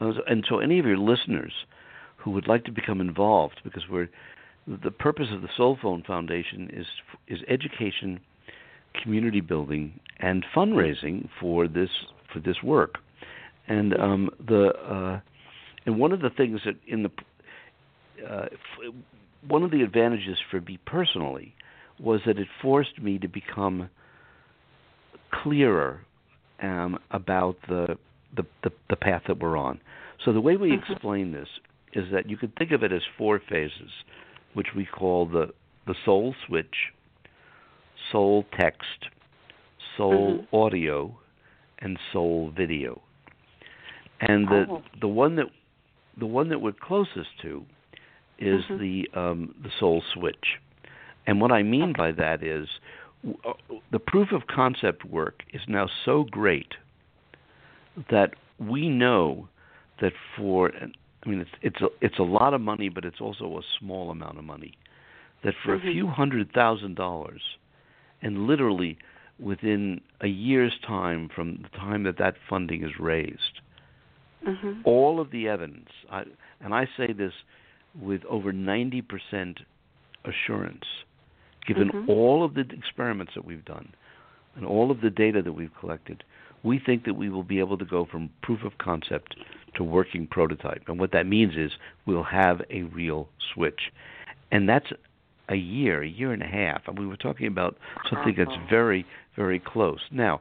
[0.00, 1.52] and so any of your listeners
[2.16, 4.08] who would like to become involved because we're
[4.66, 6.86] the purpose of the Soul Phone Foundation is
[7.28, 8.20] is education,
[9.02, 11.90] community building, and fundraising for this
[12.32, 12.96] for this work,
[13.68, 15.20] and um, the uh,
[15.86, 17.10] and one of the things that in the
[18.28, 18.94] uh, f-
[19.46, 21.54] one of the advantages for me personally
[21.98, 23.88] was that it forced me to become
[25.42, 26.00] clearer
[26.62, 27.98] um, about the,
[28.34, 29.80] the, the the path that we're on.
[30.24, 30.90] So the way we Mhm.
[30.90, 31.48] explain this
[31.92, 33.90] is that you could think of it as four phases,
[34.54, 35.52] which we call the
[35.86, 36.92] the soul switch,
[38.10, 39.08] soul text,
[39.96, 40.46] soul Mhm.
[40.52, 41.18] audio,
[41.80, 43.02] and soul video.
[44.20, 44.82] And the Oh.
[45.00, 45.46] the one that
[46.18, 47.64] the one that we're closest to
[48.38, 48.78] is Mhm.
[48.78, 50.58] the um, the soul switch.
[51.26, 52.68] And what I mean by that is
[53.22, 53.54] w- uh,
[53.90, 56.74] the proof of concept work is now so great
[58.10, 59.48] that we know
[60.00, 63.58] that for I mean it's it's a, it's a lot of money but it's also
[63.58, 64.76] a small amount of money
[65.42, 65.88] that for Mhm.
[65.88, 67.42] a few hundred thousand dollars
[68.22, 68.98] and literally
[69.38, 73.53] within a year's time from the time that that funding is raised
[74.44, 74.80] Mhm.
[74.84, 76.24] all of the evidence, I,
[76.60, 77.32] and I say this
[77.94, 79.60] with over 90%
[80.24, 80.84] assurance,
[81.66, 82.08] given Mhm.
[82.08, 83.88] all of the experiments that we've done
[84.56, 86.24] and all of the data that we've collected,
[86.62, 89.36] we think that we will be able to go from proof of concept
[89.74, 90.88] to working prototype.
[90.88, 91.72] And what that means is
[92.06, 93.92] we'll have a real switch.
[94.50, 94.92] And that's
[95.48, 96.86] a year, a year and a half.
[96.88, 97.76] And we were talking about
[98.08, 99.04] something that's very,
[99.36, 100.00] very close.
[100.10, 100.40] Now,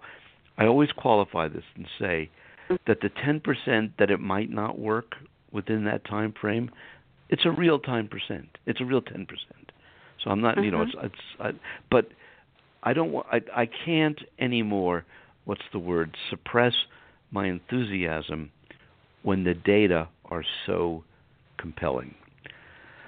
[0.58, 2.30] I always qualify this and say
[2.88, 5.16] that the 10% that it might not work
[5.52, 6.72] within that time frame,
[7.30, 8.58] it's a real time percent.
[8.66, 9.28] It's a real 10%.
[10.24, 11.06] So I'm not, you know, it's, Mhm.
[11.06, 11.54] it's I,
[11.90, 12.12] but
[12.84, 15.06] I don't want I I can't anymore
[15.46, 16.74] what's the word suppress
[17.32, 18.52] my enthusiasm
[19.24, 21.04] when the data are so
[21.58, 22.16] compelling.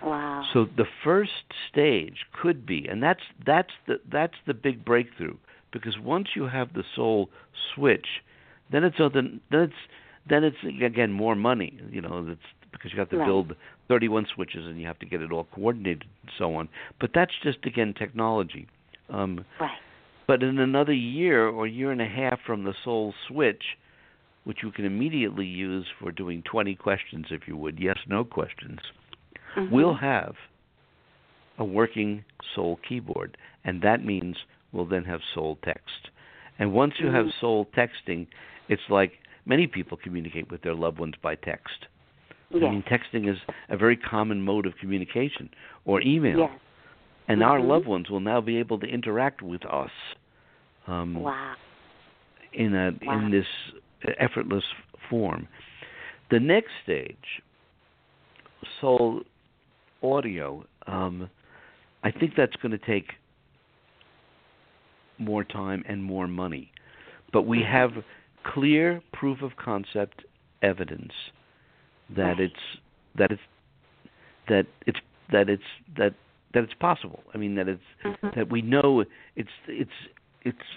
[0.02, 0.44] Wow.
[0.54, 5.38] So the first stage could be, and that's that's the that's the big breakthrough
[5.72, 7.30] because once you have the soul
[7.74, 8.08] switch,
[8.72, 9.74] then it's other then it's
[10.28, 11.80] then it's again more money.
[11.90, 12.40] You know, that's
[12.72, 13.26] because you have to Right.
[13.26, 13.56] build
[13.88, 16.68] 31 switches and you have to get it all coordinated and so on.
[17.00, 18.68] But that's just again technology.
[19.10, 19.78] Um, right.
[20.28, 23.78] but in another year or year and a half from the soul switch,
[24.46, 28.80] which you can immediately use for doing 20 questions, if you would, yes, no questions,
[29.56, 29.70] Mhm.
[29.70, 30.36] we'll have
[31.60, 32.26] a working
[32.56, 34.38] soul keyboard, and that means
[34.72, 36.10] we'll then have soul text.
[36.58, 37.40] And once you have Mhm.
[37.40, 38.28] soul texting,
[38.70, 39.14] it's like
[39.46, 41.88] many people communicate with their loved ones by text.
[42.52, 42.64] Yes.
[42.68, 43.38] I mean, texting is
[43.70, 45.50] a very common mode of communication,
[45.86, 46.40] or email.
[46.40, 46.60] yes.
[47.28, 47.68] And our Mhm.
[47.68, 49.92] loved ones will now be able to interact with us
[50.88, 51.56] um, Wow.
[52.54, 53.18] in a Wow.
[53.18, 53.48] in this
[54.20, 54.64] effortless
[55.10, 55.48] form.
[56.30, 57.42] The next stage,
[58.80, 59.24] soul
[60.04, 61.30] audio, um,
[62.04, 63.16] I think that's going to take
[65.18, 66.72] more time and more money,
[67.32, 67.66] but we Mhm.
[67.66, 68.04] have
[68.54, 70.24] clear proof of concept
[70.62, 71.14] evidence
[72.10, 72.40] that Right.
[72.42, 72.64] it's
[73.16, 73.42] that it's
[74.48, 75.00] that it's
[75.32, 75.64] that it's
[75.98, 76.14] that
[76.54, 77.24] that it's possible.
[77.34, 78.36] I mean that it's Mhm.
[78.36, 79.04] that we know
[79.36, 79.98] it's it's
[80.44, 80.68] it's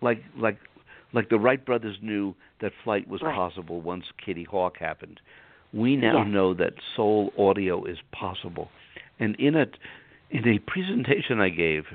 [0.00, 0.58] like like
[1.12, 3.34] like the Wright brothers knew that flight was Right.
[3.34, 5.20] possible once Kitty Hawk happened.
[5.72, 6.28] We now Yes.
[6.28, 8.70] know that soul audio is possible.
[9.18, 9.66] And in a
[10.30, 11.86] in a presentation I gave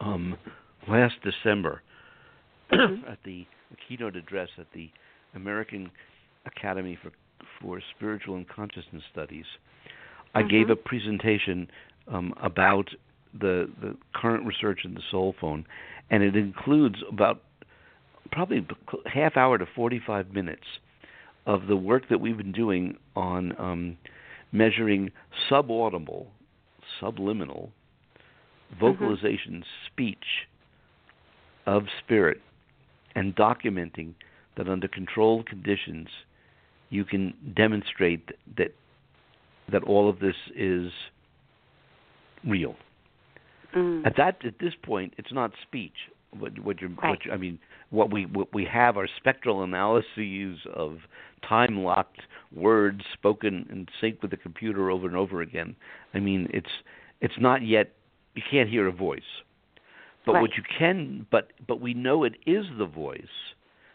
[0.00, 0.36] um,
[0.88, 1.82] last December
[2.72, 3.08] Mhm.
[3.08, 3.46] at the
[3.88, 4.90] keynote address at the
[5.34, 5.90] American
[6.46, 7.10] Academy for
[7.60, 9.44] for Spiritual and Consciousness Studies,
[10.34, 10.72] I gave Mhm.
[10.72, 11.70] a presentation
[12.08, 12.94] um, about
[13.32, 15.66] the the current research in the soul phone,
[16.10, 17.42] and it includes about
[18.30, 18.66] probably
[19.06, 20.80] half hour to 45 minutes
[21.46, 23.98] of the work that we've been doing on um,
[24.52, 25.12] measuring
[25.48, 26.26] subaudible,
[27.00, 27.70] subliminal
[28.78, 30.46] vocalization speech
[31.66, 32.40] of spirit
[33.14, 34.14] and documenting
[34.56, 36.08] that under controlled conditions
[36.90, 38.74] you can demonstrate that
[39.70, 40.92] that all of this is
[42.46, 42.76] real.
[43.74, 44.06] Mm.
[44.06, 46.10] At that at this point, it's not speech.
[46.38, 47.10] What what you Right.
[47.10, 47.58] what you, I mean,
[47.90, 50.98] what we what we have are spectral analyses of
[51.42, 52.20] time locked
[52.54, 55.74] words spoken in sync with the computer over and over again.
[56.14, 56.82] I mean, it's
[57.20, 57.92] it's not yet.
[58.34, 59.42] You can't hear a voice,
[60.26, 60.42] but Right.
[60.42, 63.54] what you can, but but we know it is the voice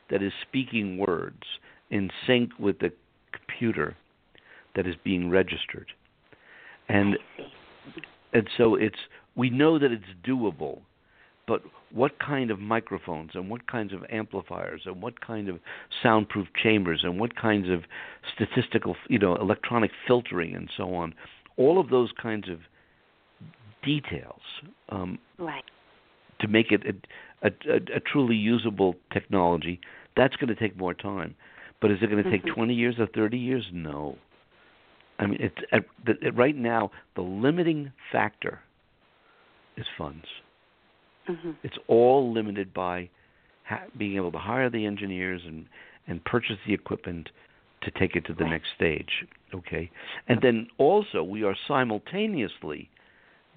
[0.09, 1.43] that is speaking words
[1.89, 2.91] in sync with the
[3.31, 3.95] computer
[4.75, 5.91] that is being registered,
[6.87, 7.17] and
[8.33, 8.99] and so it's
[9.35, 10.81] we know that it's doable
[11.49, 15.59] but what kind of microphones and what kinds of amplifiers and what kind of
[16.03, 17.81] soundproof chambers and what kinds of
[18.35, 21.13] statistical you know electronic filtering and so on
[21.57, 22.59] all of those kinds of
[23.83, 24.41] details
[24.89, 25.63] um, Right.
[26.39, 29.79] To make it a, a, a, a truly usable technology
[30.15, 31.35] that's going to take more time
[31.81, 32.55] but is it going to take Mhm.
[32.55, 34.17] 20 years or 30 years no
[35.21, 38.61] I mean, it's at, the, right now the limiting factor
[39.75, 40.25] is funds.
[41.27, 41.51] Mm-hmm.
[41.63, 43.09] It's all limited by
[43.63, 45.65] ha- being able to hire the engineers and
[46.07, 47.29] and purchase the equipment
[47.81, 48.51] to take it to the Right.
[48.51, 49.25] next stage.
[49.53, 49.91] Okay,
[50.27, 52.89] and then also we are simultaneously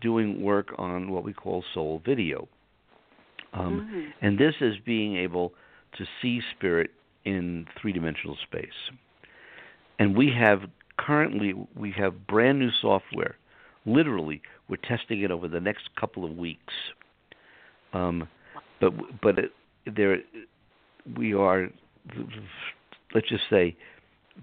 [0.01, 2.49] doing work on what we call soul video.
[3.53, 4.13] Um, Mhm.
[4.23, 5.55] and this is being able
[5.93, 6.91] to see spirit
[7.25, 8.91] in three dimensional space.
[9.99, 13.37] And we have currently we have brand new software.
[13.85, 16.75] Literally, we're testing it over the next couple of weeks.
[17.93, 18.29] Um,
[18.81, 19.53] but but it,
[19.87, 20.23] there
[21.17, 21.69] we are.
[23.15, 23.77] Let's just say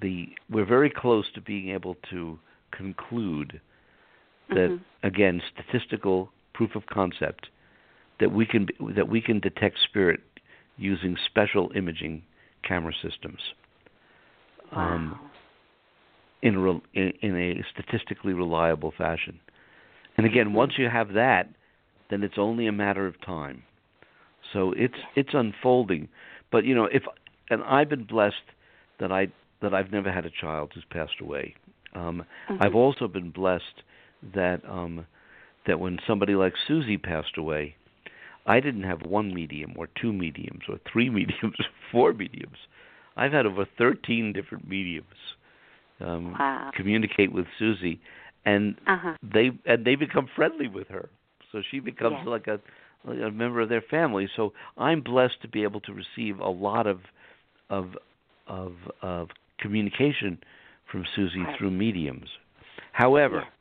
[0.01, 2.39] the we're very close to being able to
[2.71, 3.59] conclude
[4.49, 4.79] that Mhm.
[5.03, 7.49] again statistical proof of concept
[8.19, 10.19] that we can that we can detect spirit
[10.77, 12.23] using special imaging
[12.67, 13.39] camera systems
[14.71, 15.19] um,
[16.41, 19.39] in, re- in in a statistically reliable fashion.
[20.17, 21.49] And again, once you have that,
[22.09, 23.63] then it's only a matter of time.
[24.53, 26.09] So it's it's unfolding.
[26.51, 27.03] But you know, if
[27.49, 28.35] and I've been blessed
[28.99, 29.27] that I
[29.61, 31.55] that I've never had a child who's passed away.
[31.93, 32.61] Um, Mhm.
[32.61, 33.83] I've also been blessed
[34.33, 35.05] that um,
[35.65, 37.75] that when somebody like Susy passed away,
[38.49, 42.57] I didn't have one medium or two mediums or three mediums or four mediums.
[43.15, 45.19] I've had over 13 different mediums
[46.01, 46.71] um, Wow.
[46.73, 47.99] communicate with Susy,
[48.45, 49.13] and Uh-huh.
[49.21, 51.09] they and they become friendly with her.
[51.51, 52.27] So she becomes Yes.
[52.27, 52.59] like a
[53.05, 54.27] like a member of their family.
[54.35, 56.99] So I'm blessed to be able to receive a lot of
[57.69, 57.97] of
[58.47, 59.29] of, of
[59.59, 60.39] communication
[60.91, 61.57] from Susy Right.
[61.57, 62.29] through mediums.
[62.93, 63.51] However, Yes.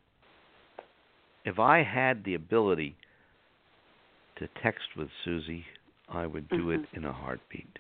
[1.44, 2.96] if I had the ability
[4.38, 5.64] to text with Susy,
[6.08, 6.94] I would do it Mhm.
[6.94, 7.78] in a heartbeat.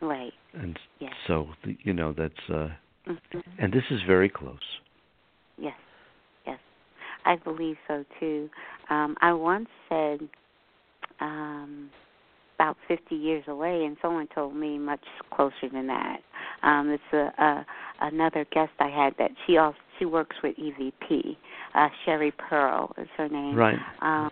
[0.00, 0.34] Right.
[0.52, 1.14] And Yes.
[1.26, 2.70] so the- you know that's uh
[3.06, 3.42] Mhm.
[3.58, 4.80] and this is very close.
[5.58, 5.78] Yes,
[6.46, 6.60] yes,
[7.24, 8.50] I believe so too.
[8.90, 10.28] Um, I once said
[11.20, 11.90] um,
[12.56, 16.22] about 50 years away, and someone told me much closer than that.
[16.62, 17.66] Um, it's a, a
[18.00, 21.36] another guest I had that she also she works with EVP.
[21.74, 23.54] Uh, Sherry Pearl is her name.
[23.54, 23.78] Right.
[24.02, 24.30] Um,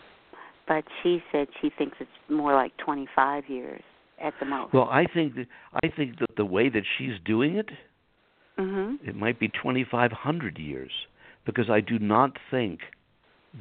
[0.66, 3.82] but she said she thinks it's more like 25 years
[4.22, 4.72] at the most.
[4.72, 5.46] Well, I think that
[5.82, 7.70] I think that the way that she's doing it,
[8.58, 8.98] mhm.
[9.04, 10.90] it might be 2500 years
[11.44, 12.80] because I do not think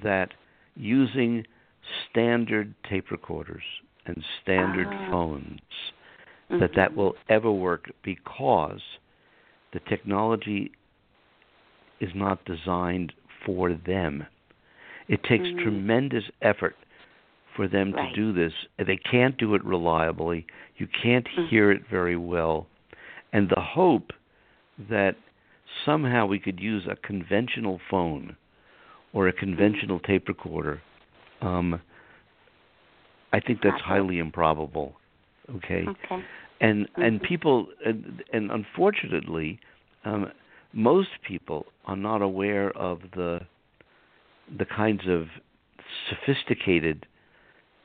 [0.01, 0.34] that
[0.76, 1.45] using
[2.10, 3.64] standard tape recorders
[4.06, 5.12] and standard Ah.
[5.12, 5.62] phones
[6.49, 6.95] that that Mhm.
[6.95, 8.82] will ever work because
[9.72, 10.72] the technology
[11.99, 13.14] is not designed
[13.45, 14.26] for them.
[15.08, 15.60] It takes Mhm.
[15.60, 16.76] tremendous effort
[17.56, 18.14] for them Right.
[18.14, 18.54] to do this.
[18.78, 20.45] They can't do it reliably.
[20.78, 21.47] You can't Mhm.
[21.47, 22.68] hear it very well.
[23.32, 24.12] And the hope
[24.78, 25.16] that
[25.86, 28.36] somehow we could use a conventional phone
[29.12, 30.82] or a conventional tape recorder,
[31.41, 31.82] um,
[33.32, 34.99] I think that's highly improbable.
[35.49, 36.24] Okay Okay.
[36.62, 37.24] and and Mhm.
[37.24, 39.60] people and, and unfortunately
[40.06, 40.32] um
[40.72, 43.41] most people are not aware of the
[44.58, 45.28] the kinds of
[46.10, 47.06] sophisticated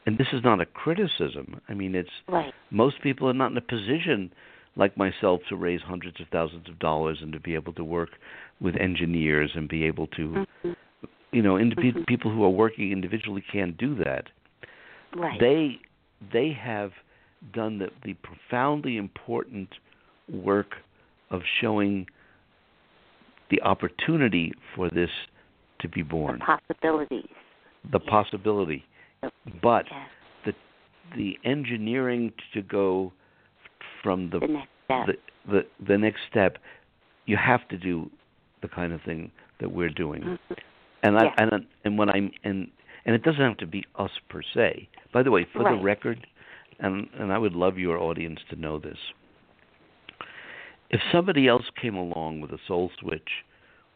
[0.09, 2.53] and this is not a criticism i mean it's Right.
[2.71, 4.33] most people are not in a position
[4.75, 8.11] like myself to raise hundreds of thousands of dollars and to be able to work
[8.61, 10.25] with engineers and be able to
[10.65, 10.77] Mhm.
[11.33, 12.07] you know individ- Mhm.
[12.07, 14.25] people who are working individually can't do that
[15.15, 15.39] Right.
[15.39, 15.79] they
[16.33, 16.93] they have
[17.53, 19.69] done the, the profoundly important
[20.29, 20.71] work
[21.31, 22.09] of showing
[23.51, 25.11] the opportunity for this
[25.81, 26.39] to be born.
[26.41, 27.31] the possibilities.
[27.97, 28.09] the yes.
[28.09, 28.85] possibility.
[29.63, 29.87] But
[30.45, 30.53] the
[31.17, 33.13] the engineering to go
[34.03, 35.07] from the The next step.
[35.07, 36.59] the, the the next step,
[37.27, 38.11] you have to do
[38.63, 40.23] the kind of thing that we're doing.
[40.23, 40.39] Mhm.
[41.03, 42.69] And I and and when I'm and
[43.07, 44.89] and it doesn't have to be us per se.
[45.13, 46.27] By the way, for the record,
[46.81, 48.99] and and I would love your audience to know this.
[50.91, 53.45] If somebody else came along with a soul switch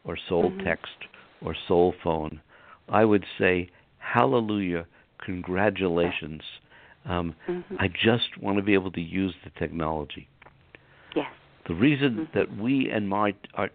[0.04, 0.64] or soul Mhm.
[0.64, 0.96] text
[1.40, 2.40] or soul phone,
[2.88, 4.86] I would say hallelujah,
[5.24, 6.42] congratulations.
[7.04, 7.76] Um, Mhm.
[7.78, 10.28] I just want to be able to use the technology.
[11.14, 11.30] yes.
[11.66, 12.32] The reason Mhm.
[12.32, 13.70] that we and my our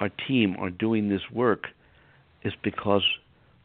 [0.00, 1.68] our team are doing this work
[2.42, 3.02] is because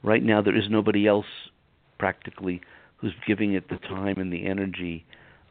[0.03, 1.49] right now there is nobody else
[1.97, 2.61] practically
[2.97, 5.03] who's giving it the time and the energy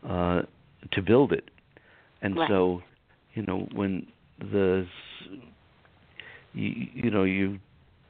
[0.09, 0.43] uh,
[0.93, 1.51] to build it.
[2.23, 2.49] And Right.
[2.49, 2.83] so,
[3.35, 4.07] you know, when
[4.39, 4.87] the
[6.55, 7.59] you, you know you,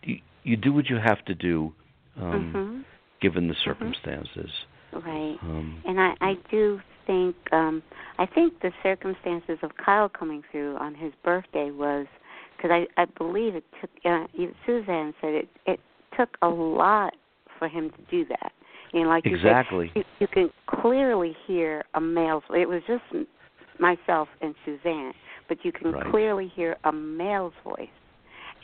[0.02, 1.72] you you do what you have to do
[2.16, 2.84] um, mhm.
[3.20, 4.50] Given the circumstances.
[4.92, 5.36] Right.
[5.42, 7.82] Um, And I, I do think um
[8.18, 12.06] I think the circumstances of Kyle coming through on his birthday was
[12.56, 13.90] because I I believe it took.
[14.04, 14.26] Uh,
[14.66, 15.80] Suzanne said it it
[16.18, 17.14] took a lot
[17.58, 18.52] for him to do that.
[18.92, 19.92] You know, like exactly.
[19.94, 22.42] you, said, you, you can clearly hear a male's.
[22.50, 23.04] It was just
[23.78, 25.12] myself and Suzanne,
[25.48, 26.10] but you can right.
[26.10, 27.88] clearly hear a male's voice.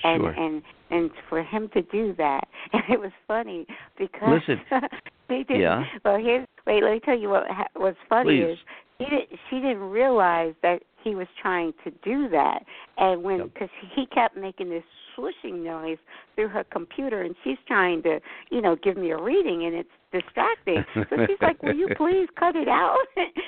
[0.05, 0.30] And sure.
[0.30, 3.66] and and for him to do that, and it was funny
[3.99, 4.61] because Listen,
[5.28, 5.61] he didn't.
[5.61, 5.84] Yeah.
[6.05, 6.82] Well, here's wait.
[6.82, 7.44] Let me tell you what
[7.74, 8.53] was funny Please.
[8.53, 8.59] is
[8.99, 12.61] she didn't she didn't realize that he was trying to do that,
[12.99, 13.49] and when Yep.
[13.55, 14.84] because he kept making this
[15.16, 15.99] swooshing noise
[16.34, 18.20] through her computer, and she's trying to
[18.51, 20.84] you know give me a reading, and it's distracting.
[20.94, 22.99] So she's like, "Will you please cut it out?"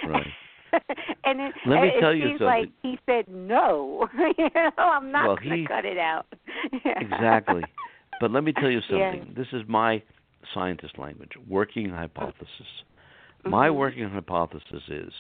[0.08, 0.26] Right.
[1.24, 2.72] and it, Let me it tell you seems like something.
[2.82, 4.08] he said no.
[4.38, 6.26] you know, I'm not Well, going to cut it out.
[7.00, 7.64] exactly.
[8.20, 9.12] But let me tell you Yeah.
[9.12, 9.34] something.
[9.36, 10.02] This is my
[10.54, 12.82] scientist language, working hypothesis.
[13.44, 13.74] My Mhm.
[13.76, 15.12] working hypothesis is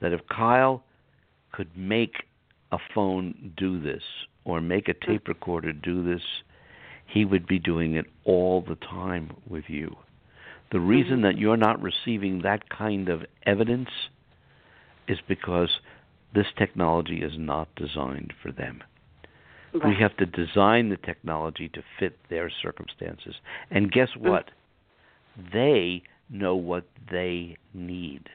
[0.00, 0.82] that if Kyle
[1.52, 2.24] could make
[2.72, 4.02] a phone do this
[4.44, 6.22] or make a tape recorder do this,
[7.06, 9.96] he would be doing it all the time with you.
[10.72, 11.22] The reason Mhm.
[11.22, 13.88] that you're not receiving that kind of evidence
[15.08, 15.80] is because
[16.34, 18.82] this technology is not designed for them.
[19.72, 23.34] We have to design the technology to fit their circumstances.
[23.70, 24.22] And guess Mm.
[24.30, 24.50] what?
[25.52, 28.30] They know what they need.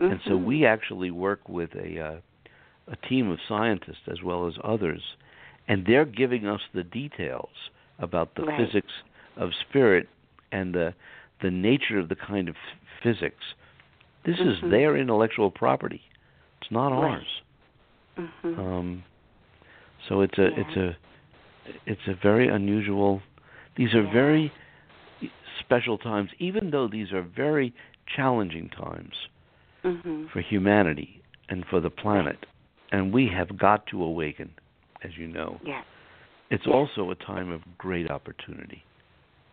[0.00, 0.44] And so Mhm.
[0.44, 2.20] we actually work with a uh,
[2.88, 5.14] a team of scientists as well as others,
[5.68, 8.56] and they're giving us the details about the Right.
[8.56, 8.92] physics
[9.36, 10.08] of spirit
[10.50, 10.94] and the
[11.40, 13.54] the nature of the kind of f- physics.
[14.24, 14.70] This is Mhm.
[14.70, 16.02] their intellectual property.
[16.60, 17.12] It's not Right.
[17.12, 17.42] ours.
[18.16, 18.58] Mhm.
[18.58, 19.04] Um,
[20.08, 20.60] so it's a Yeah.
[20.60, 20.96] it's a
[21.86, 23.22] it's a very unusual.
[23.76, 24.12] These are Yeah.
[24.12, 24.52] very
[25.60, 27.72] special times, even though these are very
[28.06, 29.28] challenging times
[29.84, 30.28] Mhm.
[30.28, 32.46] for humanity and for the planet.
[32.90, 34.52] And we have got to awaken,
[35.02, 35.60] as you know.
[35.64, 35.84] Yes.
[36.50, 36.74] It's Yes.
[36.74, 38.84] also a time of great opportunity.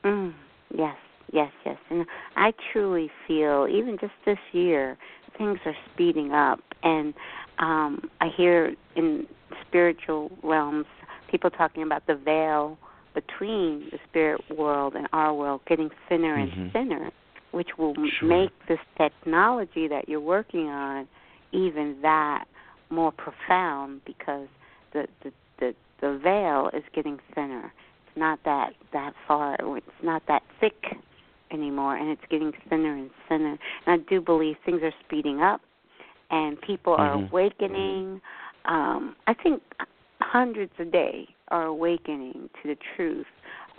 [0.04, 0.34] Mm,
[0.76, 0.98] yes,
[1.32, 1.78] yes, yes.
[1.90, 2.06] And
[2.36, 4.98] I truly feel, even just this year,
[5.38, 6.60] things are speeding up.
[6.84, 7.14] And
[7.60, 9.28] um, I hear in
[9.68, 10.86] spiritual realms
[11.30, 12.78] people talking about the veil
[13.14, 16.72] between the spirit world and our world getting thinner and Mhm.
[16.72, 17.12] thinner,
[17.52, 18.30] which will Sure.
[18.30, 21.08] make this technology that you're working on
[21.52, 22.46] even that
[22.90, 24.48] more profound because
[24.94, 27.72] the, the, the, the veil is getting thinner
[28.08, 30.98] it's not that that far it's not that thick
[31.52, 35.62] anymore and it's getting thinner and thinner and i do believe things are speeding up
[36.32, 37.30] and people are Mhm.
[37.30, 38.22] awakening
[38.66, 39.62] um i think
[40.22, 43.28] hundreds a day are awakening to the truth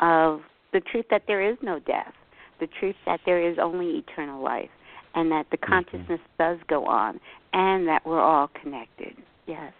[0.01, 0.43] of
[0.73, 2.14] the truth that there is no death
[2.59, 4.71] the truth that there is only eternal life
[5.14, 5.68] and that the Mhm.
[5.68, 7.21] consciousness does go on
[7.53, 9.16] and that we're all connected
[9.47, 9.73] yes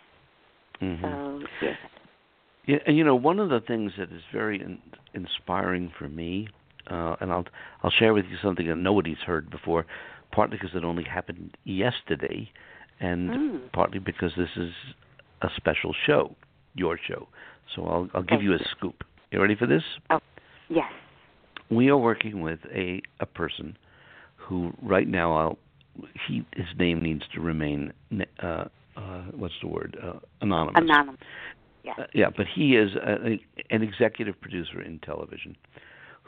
[0.81, 1.01] Mhm.
[1.03, 1.77] so yes
[2.67, 4.81] Yeah, and you know, one of the things that is very in,
[5.15, 6.47] inspiring for me,
[6.89, 7.45] uh, and I'll
[7.83, 9.87] I'll share with you something that nobody's heard before,
[10.33, 12.51] partly because it only happened yesterday,
[13.01, 13.73] and Mm.
[13.73, 14.73] partly because this is
[15.43, 16.35] a special show,
[16.75, 17.29] your show.
[17.75, 19.05] So I'll I'll give Thank you a scoop.
[19.31, 19.85] You ready for this?
[20.69, 20.93] yes
[21.71, 23.77] We are working with a a person
[24.37, 25.59] who right now I'll
[26.27, 27.93] he his name needs to remain
[28.43, 28.65] uh,
[28.97, 30.83] uh, what's the word uh, anonymous.
[30.83, 31.21] anonymous
[31.85, 33.39] yes Uh, yeah, but he is a,
[33.71, 35.57] an executive producer in television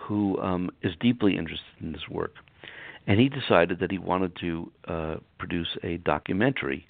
[0.03, 2.35] who um, is deeply interested in this work.
[3.07, 6.87] And he decided that he wanted to uh, produce a documentary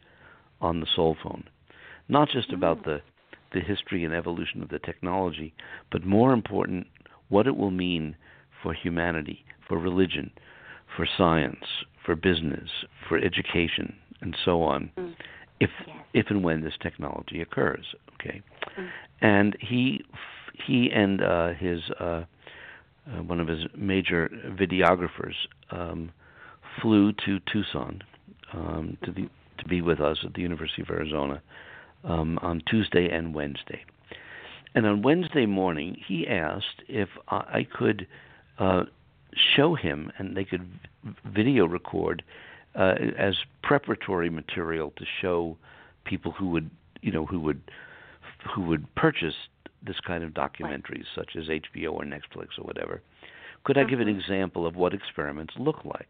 [0.61, 1.45] on the soul phone,
[2.09, 3.01] not just about the,
[3.53, 5.55] the history and evolution of the technology,
[5.91, 6.87] but more important,
[7.29, 8.15] what it will mean
[8.63, 10.31] for humanity, for religion,
[10.97, 11.65] for science,
[12.05, 12.69] for business,
[13.09, 15.15] for education, and so on, Mm.
[15.61, 15.97] if Yes.
[16.15, 17.87] if and when this technology occurs.
[18.15, 18.43] Okay,
[18.77, 18.89] Mm.
[19.23, 20.05] and he
[20.67, 22.25] he and uh, his uh,
[23.07, 25.35] uh, one of his major videographers
[25.71, 26.13] um,
[26.81, 28.03] flew to Tucson
[28.53, 29.29] um, to the
[29.59, 31.41] to be with us at the University of Arizona
[32.05, 33.85] um, on Tuesday and Wednesday.
[34.75, 38.07] And on Wednesday morning, he asked if I could
[38.59, 38.85] uh,
[39.55, 40.67] show him, and they could
[41.27, 42.23] video record
[42.75, 45.57] uh, as preparatory material to show
[46.05, 46.71] people who would,
[47.03, 47.61] you know, who would
[48.55, 49.35] who would purchase
[49.85, 53.03] this kind of documentaries, such as HBO or Netflix or whatever.
[53.65, 54.19] Could I give an Mhm.
[54.19, 56.09] example of what experiments look like?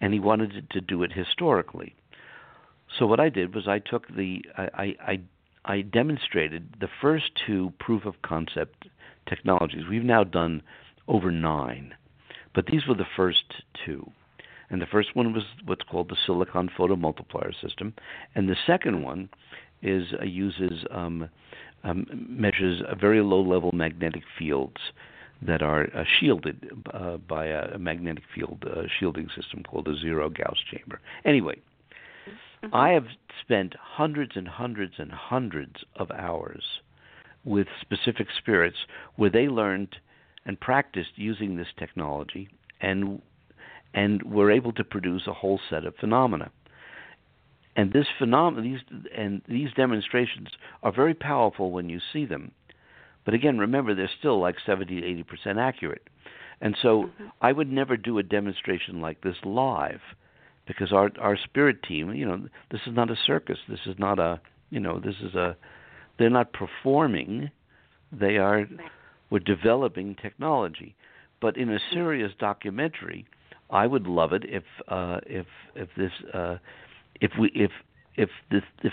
[0.00, 1.94] And he wanted to do it historically.
[2.98, 5.20] So what I did was I took the I, I, I
[5.66, 8.86] I demonstrated the first two proof of concept
[9.26, 9.86] technologies.
[9.88, 10.62] We've now done
[11.08, 11.94] over nine,
[12.54, 14.10] but these were the first two.
[14.70, 17.94] And the first one was what's called the silicon photomultiplier system,
[18.34, 19.28] and the second one
[19.82, 21.28] is uh, uses um,
[21.84, 24.78] um, measures very low level magnetic fields
[25.42, 30.30] that are uh, shielded uh, by a, magnetic field uh, shielding system called a zero
[30.30, 31.00] Gauss chamber.
[31.24, 31.56] Anyway,
[32.62, 32.74] mm-hmm.
[32.74, 33.06] I have
[33.42, 36.64] spent hundreds and hundreds and hundreds of hours
[37.44, 38.78] with specific spirits
[39.16, 39.96] where they learned
[40.46, 42.48] and practiced using this technology
[42.80, 43.20] and
[43.92, 46.50] and were able to produce a whole set of phenomena.
[47.76, 48.80] And this phenom- these
[49.16, 50.48] and these demonstrations
[50.82, 52.52] are very powerful when you see them.
[53.24, 56.08] But again, remember they're still like 70 to 80 percent accurate.
[56.60, 57.26] And so mm-hmm.
[57.40, 60.00] I would never do a demonstration like this live
[60.66, 63.58] because our our spirit team, you know, this is not a circus.
[63.68, 65.56] This is not a, you know, this is a
[66.18, 67.50] they're not performing.
[68.12, 68.66] They are
[69.30, 70.94] we're developing technology.
[71.40, 71.94] But in a mm-hmm.
[71.94, 73.26] serious documentary,
[73.70, 76.58] I would love it if uh if if this uh
[77.20, 77.70] if we if
[78.16, 78.92] if this if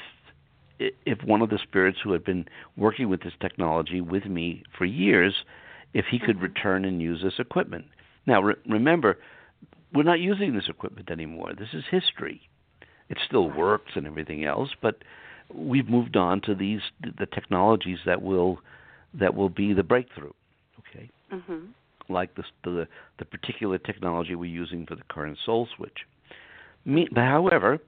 [0.80, 2.46] if one of the spirits who had been
[2.76, 5.46] working with this technology with me for years,
[5.94, 6.46] if he could mm-hmm.
[6.46, 7.86] return and use this equipment.
[8.26, 9.18] Now, re- remember,
[9.94, 11.52] we're not using this equipment anymore.
[11.58, 12.42] This is history.
[13.10, 15.04] It still works and everything else, but
[15.54, 18.60] we've moved on to these the technologies that will
[19.14, 20.32] that will be the breakthrough.
[20.80, 21.10] Okay.
[21.32, 21.66] Mm-hmm.
[22.08, 22.88] Like the, the
[23.20, 26.06] the particular technology we're using for the current soul switch.
[26.86, 27.80] Me, however,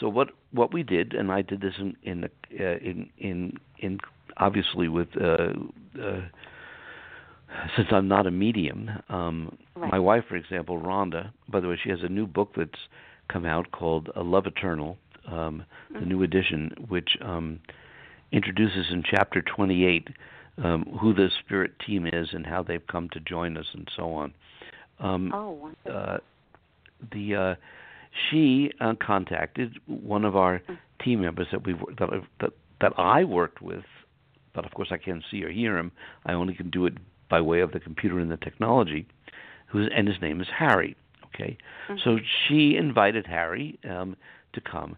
[0.00, 2.28] so what what we did, and I did this in in uh,
[2.78, 3.98] in, in in
[4.36, 5.52] obviously with uh,
[6.00, 6.20] uh,
[7.76, 8.90] since I'm not a medium.
[9.08, 9.92] Um, right.
[9.92, 11.30] My wife, for example, Rhonda.
[11.48, 12.88] By the way, she has a new book that's
[13.28, 16.00] come out called "A Love Eternal," um, mm-hmm.
[16.00, 17.60] the new edition, which um,
[18.32, 20.08] introduces in chapter 28
[20.62, 24.12] um, who the spirit team is and how they've come to join us and so
[24.12, 24.34] on.
[24.98, 25.92] Um, oh, wonderful.
[25.92, 26.18] Uh,
[27.12, 27.54] the uh,
[28.30, 30.78] she uh, contacted one of our mm.
[31.02, 32.10] team members that we that,
[32.40, 32.50] that
[32.80, 33.84] that I worked with,
[34.54, 35.92] but of course I can't see or hear him.
[36.24, 36.94] I only can do it
[37.28, 39.06] by way of the computer and the technology.
[39.68, 40.96] Who's and his name is Harry.
[41.26, 41.58] Okay,
[41.88, 41.96] mm-hmm.
[42.02, 44.16] so she invited Harry um,
[44.52, 44.96] to come,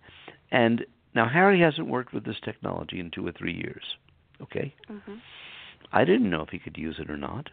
[0.50, 3.82] and now Harry hasn't worked with this technology in two or three years.
[4.40, 5.14] Okay, mm-hmm.
[5.92, 7.50] I didn't know if he could use it or not.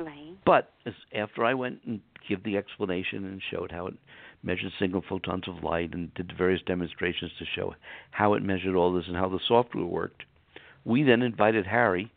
[0.00, 0.36] Right.
[0.44, 3.94] But as, after I went and gave the explanation and showed how it
[4.42, 7.74] measured single photons of light and did various demonstrations to show
[8.10, 10.22] how it measured all this and how the software worked,
[10.84, 12.10] we then invited Harry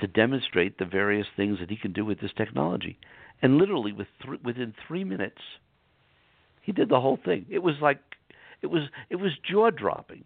[0.00, 2.98] to demonstrate the various things that he can do with this technology.
[3.42, 5.40] And literally, with th- within three minutes,
[6.62, 7.46] he did the whole thing.
[7.50, 7.98] It was like
[8.62, 10.24] it was it was jaw dropping.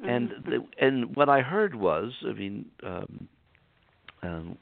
[0.00, 0.08] Mm-hmm.
[0.08, 3.28] And the, and what I heard was, I mean, um,
[4.22, 4.58] um,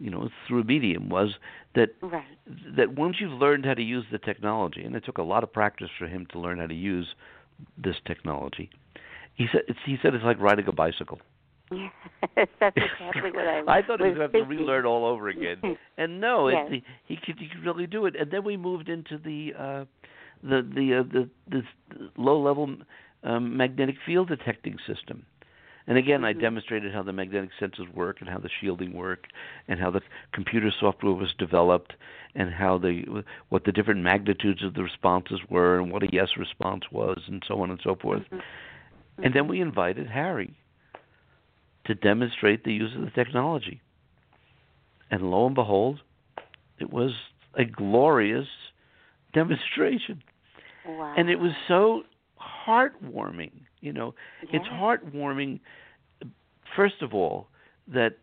[0.00, 1.34] you know through a medium was
[1.74, 2.24] that right.
[2.76, 5.52] that once you've learned how to use the technology, and it took a lot of
[5.52, 7.14] practice for him to learn how to use
[7.76, 8.70] this technology.
[9.34, 11.20] He said it's, he said it's like riding a bicycle.
[11.70, 11.92] Yes,
[12.60, 13.60] that's exactly what I.
[13.78, 16.66] I thought he was going to have to relearn all over again, and no, yes.
[16.70, 18.14] it, he, he could he could really do it.
[18.16, 19.84] And then we moved into the uh,
[20.42, 21.62] the the uh, the, the
[22.16, 22.76] low level
[23.24, 25.24] um, magnetic field detecting system.
[25.86, 26.38] And again, mm-hmm.
[26.38, 29.26] I demonstrated how the magnetic sensors work and how the shielding work
[29.68, 30.00] and how the
[30.32, 31.94] computer software was developed
[32.34, 36.28] and how the what the different magnitudes of the responses were and what a yes
[36.38, 38.22] response was and so on and so forth.
[38.22, 39.24] Mm-hmm.
[39.24, 40.56] And then we invited Harry
[41.86, 43.80] to demonstrate the use of the technology.
[45.10, 46.00] And lo and behold,
[46.78, 47.12] it was
[47.54, 48.48] a glorious
[49.34, 50.22] demonstration.
[50.86, 51.14] Wow.
[51.16, 52.02] And it was so
[52.66, 53.52] heartwarming
[53.82, 54.14] you know,
[54.44, 54.60] yeah.
[54.60, 55.60] it's heartwarming.
[56.74, 57.48] First of all,
[57.92, 58.16] that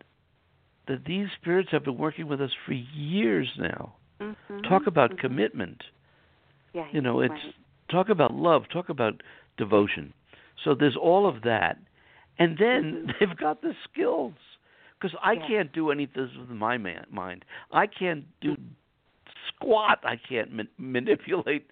[0.88, 3.93] that these spirits have been working with us for years now.
[4.20, 4.62] Mm-hmm.
[4.62, 5.20] Talk about mm-hmm.
[5.20, 5.84] commitment.
[6.74, 7.53] Yeah, you know, it's right.
[7.91, 8.64] talk about love.
[8.74, 9.22] Talk about
[9.57, 10.14] devotion.
[10.64, 11.78] So there's all of that,
[12.39, 13.12] and then mm-hmm.
[13.20, 14.34] they've got the skills.
[14.99, 15.47] Because I yeah.
[15.47, 17.45] can't do anything with my man, mind.
[17.72, 18.57] I can't do
[19.47, 19.99] squat.
[20.03, 21.68] I can't ma- manipulate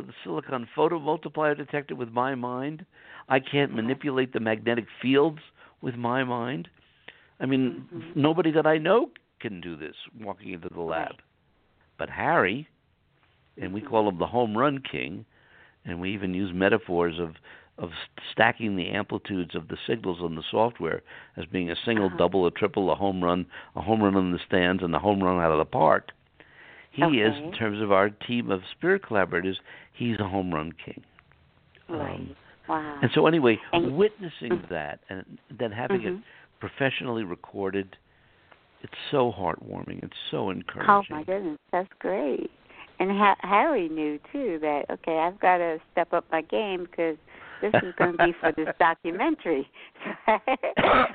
[0.00, 2.84] the, silicon photomultiplier detector with my mind.
[3.28, 5.40] I can't manipulate the magnetic fields
[5.80, 6.68] with my mind.
[7.40, 8.20] I mean, mm-hmm.
[8.20, 11.10] nobody that I know can do this walking into the lab.
[11.10, 11.20] Right.
[11.98, 12.68] But Harry,
[13.60, 15.24] and we call him the home run king,
[15.84, 17.34] and we even use metaphors of
[17.78, 17.90] of
[18.32, 21.02] stacking the amplitudes of the signals on the software
[21.36, 22.16] as being a single, uh-huh.
[22.16, 23.44] double, a triple, a home run,
[23.74, 26.10] a home run in the stands, and a home run out of the park.
[26.96, 27.16] He okay.
[27.16, 29.58] is, in terms of our team of spirit collaborators,
[29.92, 31.02] he's a home run king.
[31.88, 32.14] Right.
[32.14, 32.36] Um,
[32.68, 32.98] wow.
[33.02, 34.74] and so, anyway, and, witnessing mm-hmm.
[34.74, 36.16] that and then having mm-hmm.
[36.16, 36.22] it
[36.58, 37.96] professionally recorded,
[38.82, 40.02] it's so heartwarming.
[40.02, 40.90] It's so encouraging.
[40.90, 42.50] Oh my goodness, that's great.
[42.98, 47.16] and ha- Harry knew too that okay, I've got to step up my game because
[47.60, 49.68] this is going to be for this documentary.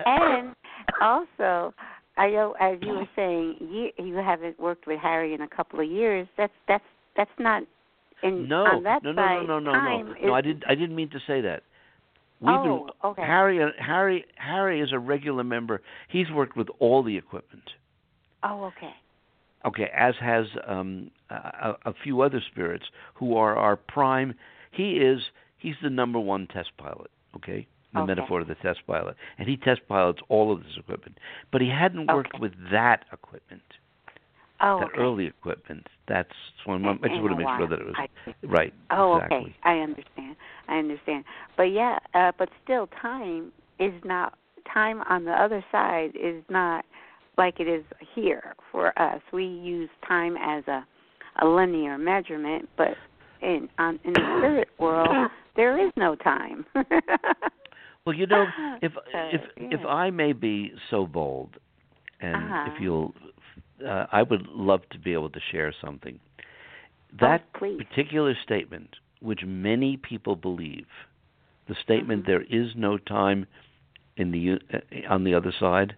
[0.05, 0.55] and
[1.01, 1.73] also,
[2.21, 5.79] I know as you were saying, you you haven't worked with Harry in a couple
[5.79, 6.27] of years.
[6.37, 6.83] That's that's
[7.17, 7.63] that's not
[8.21, 9.47] in no, on that no, no, side.
[9.47, 10.11] no, no, no, no.
[10.11, 10.63] is, No, I didn't.
[10.67, 11.63] I didn't mean to say that.
[12.39, 13.21] We've oh, been okay.
[13.23, 13.73] Harry.
[13.79, 14.25] Harry.
[14.35, 15.81] Harry is a regular member.
[16.09, 17.63] He's worked with all the equipment.
[18.43, 18.93] Oh, okay.
[19.65, 24.35] Okay, as has um, a, a few other spirits who are our prime.
[24.71, 25.21] He is.
[25.57, 27.09] He's the number one test pilot.
[27.35, 28.07] Okay, the Okay.
[28.07, 31.17] metaphor of the test pilot, and he test pilots all of this equipment.
[31.51, 32.39] But he hadn't worked Okay.
[32.39, 33.63] with that equipment,
[34.61, 34.99] Oh, that okay.
[34.99, 35.87] early equipment.
[36.07, 36.29] That's
[36.63, 37.95] so I just want to make sure that it was
[38.43, 38.73] right.
[38.91, 39.37] Oh, exactly.
[39.39, 39.55] okay.
[39.63, 40.35] I understand.
[40.67, 41.25] I understand.
[41.57, 44.37] But yeah, uh, but still, time is not
[44.71, 46.85] time on the other side is not
[47.37, 47.83] like it is
[48.13, 49.21] here for us.
[49.33, 50.85] We use time as a
[51.41, 52.97] a linear measurement, but
[53.41, 55.15] in on in the spirit world,
[55.55, 56.65] there is no time.
[58.05, 58.47] Well, you know,
[58.81, 59.85] if So, if if.
[59.85, 61.57] I may be so bold,
[62.19, 62.63] and Uh-huh.
[62.65, 63.13] if you'll,
[63.85, 66.19] uh, I would love to be able to share something.
[67.19, 70.87] That oh, particular statement, which many people believe,
[71.67, 72.27] the statement Mhm.
[72.27, 73.45] "there is no time
[74.17, 74.79] in the uh,
[75.13, 75.95] on the other side,"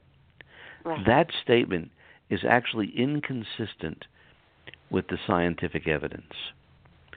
[0.83, 1.05] Right.
[1.05, 1.91] that statement
[2.29, 4.05] is actually inconsistent
[4.89, 6.33] with the scientific evidence.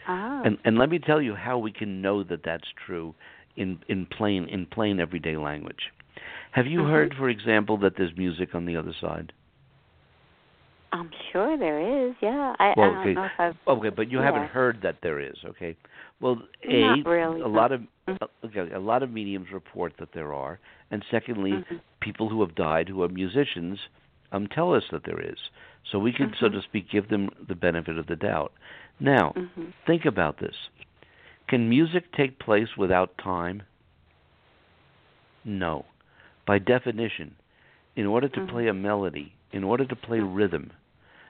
[0.09, 0.43] oh.
[0.45, 3.15] And and let me tell you how we can know that that's true
[3.57, 5.93] in in plain in plain everyday language.
[6.53, 6.91] Have you Mhm.
[6.91, 9.33] heard, for example, that there's music on the other side?
[10.93, 12.15] I'm sure there is.
[12.21, 12.55] Yeah.
[12.59, 13.15] I, Well, I don't okay.
[13.15, 15.37] know if I've Okay, but you haven't heard that there is.
[15.45, 15.77] Okay.
[16.21, 17.49] Well, a really, a no.
[17.49, 18.17] lot of Mhm.
[18.23, 20.59] uh, okay, a lot of mediums report that there are,
[20.91, 21.81] and secondly, Mhm.
[22.01, 23.79] people who have died who are musicians
[24.33, 25.39] um tell us that there is.
[25.91, 26.53] So we can, so Mhm.
[26.53, 28.53] to speak, give them the benefit of the doubt.
[28.99, 29.73] Now, Mhm.
[29.87, 30.57] think about this.
[31.49, 33.63] Can music take place without time?
[35.45, 35.87] No.
[36.45, 37.37] By definition,
[37.95, 38.49] in order to Mhm.
[38.49, 40.73] play a melody, in order to play rhythm,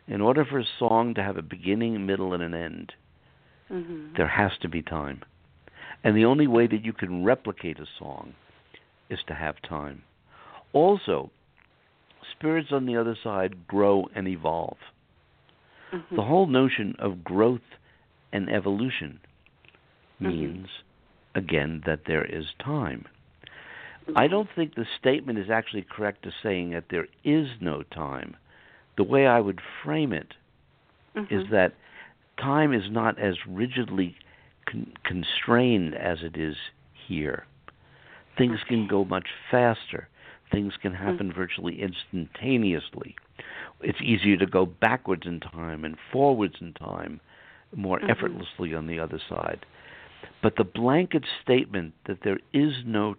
[0.08, 2.94] in order for a song to have a beginning, middle, and an end,
[3.70, 4.14] Mhm.
[4.14, 5.22] there has to be time.
[6.02, 8.34] And the only way that you can replicate a song
[9.08, 10.02] is to have time.
[10.72, 11.30] Also,
[12.30, 14.78] spirits on the other side grow and evolve.
[15.92, 16.16] Mhm.
[16.16, 17.78] The whole notion of growth
[18.32, 19.20] and evolution
[20.20, 20.28] Mhm.
[20.28, 20.68] means,
[21.34, 23.06] again, that there is time.
[24.14, 28.36] I don't think the statement is actually correct to saying that there is no time.
[28.96, 30.34] The way I would frame it
[31.28, 31.50] is Mhm.
[31.50, 31.72] that
[32.36, 34.16] time is not as rigidly
[34.66, 36.56] con- constrained as it is
[36.92, 37.46] here.
[38.36, 40.08] Things can go much faster.
[40.50, 40.96] Things can Mm.
[40.96, 43.16] happen virtually instantaneously.
[43.80, 47.20] It's easier to go backwards in time and forwards in time
[47.74, 49.66] more effortlessly on the other side.
[50.42, 53.16] But the blanket statement that there is no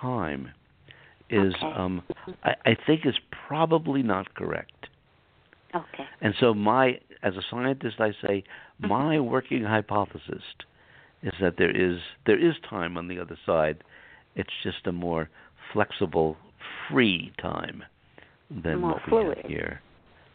[0.00, 0.50] time
[1.30, 1.72] is, Okay.
[1.76, 2.02] um,
[2.42, 4.88] I, I think, is probably not correct.
[5.74, 6.06] Okay.
[6.20, 8.44] And so, my as a scientist, I say
[8.80, 8.88] Mhm.
[8.88, 10.42] my working hypothesis
[11.22, 13.82] is that there is there is time on the other side.
[14.36, 15.28] It's just a more
[15.72, 16.36] flexible,
[16.88, 17.84] free time
[18.50, 19.36] than More what we fluid.
[19.38, 19.82] have here.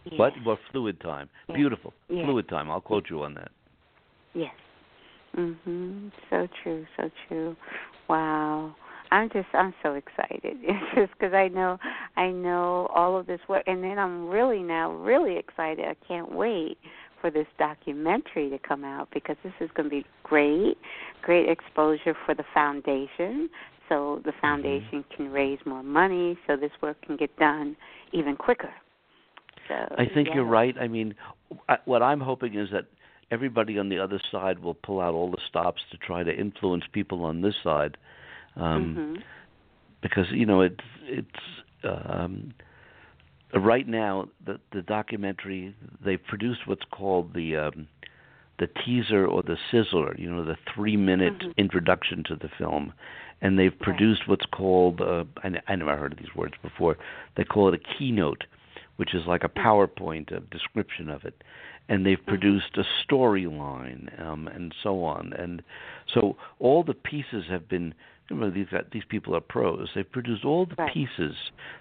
[0.06, 0.20] Yes.
[0.20, 0.38] What?
[0.40, 1.30] More fluid time.
[1.48, 1.56] Yeah.
[1.56, 1.94] Beautiful.
[2.10, 2.26] Yeah.
[2.26, 2.70] Fluid time.
[2.70, 3.52] I'll quote you on that.
[4.34, 4.54] Yes.
[5.38, 6.12] Mhm.
[6.30, 6.86] So true.
[6.98, 7.56] So true.
[8.08, 8.76] Wow.
[9.12, 10.58] I'm just I'm so excited.
[10.64, 11.78] It's just because I know
[12.18, 15.86] I know all of this work, and then I'm really now really excited.
[15.86, 16.78] I can't wait
[17.22, 20.78] for this documentary to come out because this is going to be great,
[21.22, 23.50] great exposure for the foundation.
[23.88, 27.78] So the foundation can raise more money, so this work can get done
[28.12, 28.74] even quicker.
[29.68, 30.36] So I think yeah.
[30.36, 30.76] you're right.
[30.80, 31.14] I mean,
[31.70, 32.86] I, what I'm hoping is that
[33.32, 36.84] everybody on the other side will pull out all the stops to try to influence
[36.92, 37.98] people on this side,
[38.56, 39.24] um, Mhm.
[40.02, 42.54] because you know it's it's um,
[43.54, 47.88] right now the the documentary they've produced what's called the um,
[48.60, 51.58] the teaser or the sizzler, you know, the three minute Mhm.
[51.58, 52.94] introduction to the film,
[53.42, 56.98] and they've produced what's called uh, I, I never heard of these words before.
[57.36, 58.46] They call it a keynote,
[58.98, 61.44] which is like a PowerPoint a description of it,
[61.90, 65.62] and they've produced a storyline um, and so on, and
[66.14, 67.94] so all the pieces have been.
[68.30, 69.90] Remember, these got, these people are pros.
[69.94, 70.94] They've produced all the Right.
[70.94, 71.36] pieces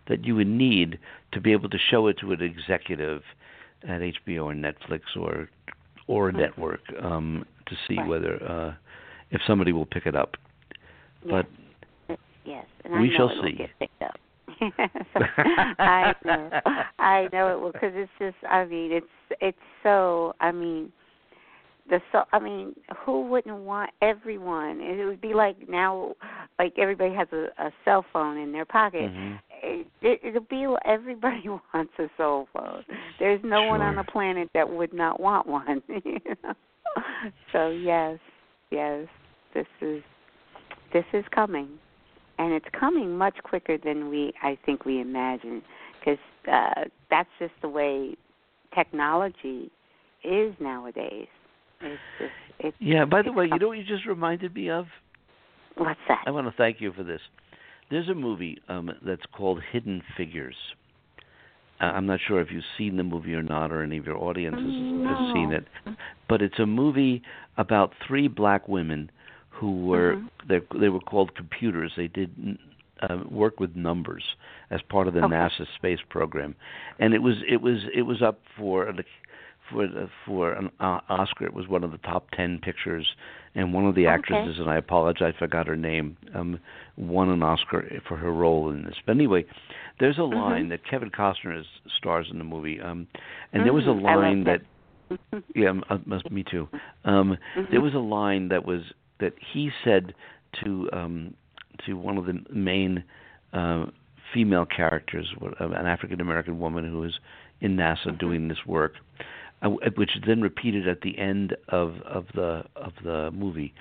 [0.09, 0.99] that you would need
[1.31, 3.23] to be able to show it to an executive
[3.85, 5.49] at HBO or Netflix or
[6.09, 6.37] or a Mhm.
[6.39, 8.09] network um, to see Right.
[8.09, 8.75] whether uh,
[9.31, 10.37] if somebody will pick it up.
[11.25, 11.47] But
[12.45, 13.69] Yes, and We shall see.
[14.71, 15.23] Get picked up.
[15.37, 15.43] So,
[15.79, 16.51] I know,
[16.99, 18.37] I know it will, because it's just.
[18.49, 19.07] I mean, it's
[19.41, 20.35] it's so.
[20.41, 20.93] I mean,
[21.89, 24.81] the so I mean, who wouldn't want everyone?
[24.81, 26.15] It would be like now,
[26.59, 29.11] like everybody has a, a cell phone in their pocket.
[29.11, 29.39] Mhm.
[29.65, 32.85] It, it, it'll be everybody wants a cell phone.
[33.19, 35.83] There's no one on the planet that would not want one.
[35.89, 36.55] you know?
[37.53, 38.19] So yes,
[38.71, 39.07] yes,
[39.55, 40.03] this is
[40.93, 41.69] this is coming,
[42.39, 45.63] and it's coming much quicker than we I think we imagine,
[45.99, 46.19] because
[46.51, 48.17] uh, that's just the way
[48.75, 49.71] technology
[50.25, 51.29] is nowadays.
[51.81, 53.05] It's just it's Yeah.
[53.05, 54.87] By the way, you know what you just reminded me of?
[55.77, 56.23] what's that?
[56.27, 57.21] I want to thank you for this.
[57.91, 60.57] There's a movie um, that's called Hidden Figures.
[61.81, 64.17] Uh, I'm not sure if you've seen the movie or not, or any of your
[64.17, 65.57] audience has, has seen No.
[65.57, 65.97] it.
[66.29, 67.23] But it's a movie
[67.57, 69.11] about three black women
[69.53, 70.29] who were Mhm.
[70.49, 71.93] they they were called computers.
[71.97, 72.59] They did
[73.03, 74.25] uh, work with numbers
[74.71, 75.35] as part of the Okay.
[75.35, 76.55] NASA space program,
[76.99, 79.05] and it was it was it was up for the
[79.71, 81.47] for the, for an uh, Oscar.
[81.47, 83.07] It was one of the top ten pictures,
[83.55, 84.15] and one of the Okay.
[84.15, 86.59] actresses, and I apologize, I forgot her name, um,
[86.97, 88.97] won an Oscar for her role in this.
[89.07, 89.45] But anyway,
[90.01, 90.71] there's a line Mhm.
[90.71, 91.67] that Kevin Costner is,
[91.99, 93.07] stars in the movie, um,
[93.53, 94.61] and there was a Mhm, love line that.
[94.61, 94.67] that
[95.55, 96.69] yeah, uh, must me too.
[97.05, 97.71] Um, Mhm.
[97.71, 98.83] There was a line that was
[99.19, 100.15] that he said
[100.65, 101.35] to um,
[101.87, 103.05] to one of the main
[103.53, 103.87] uh,
[104.33, 107.19] female characters, uh, an African American woman who was
[107.61, 108.19] in NASA Mhm.
[108.19, 108.95] doing this work,
[109.63, 113.73] uh, which is then repeated at the end of of the of the movie.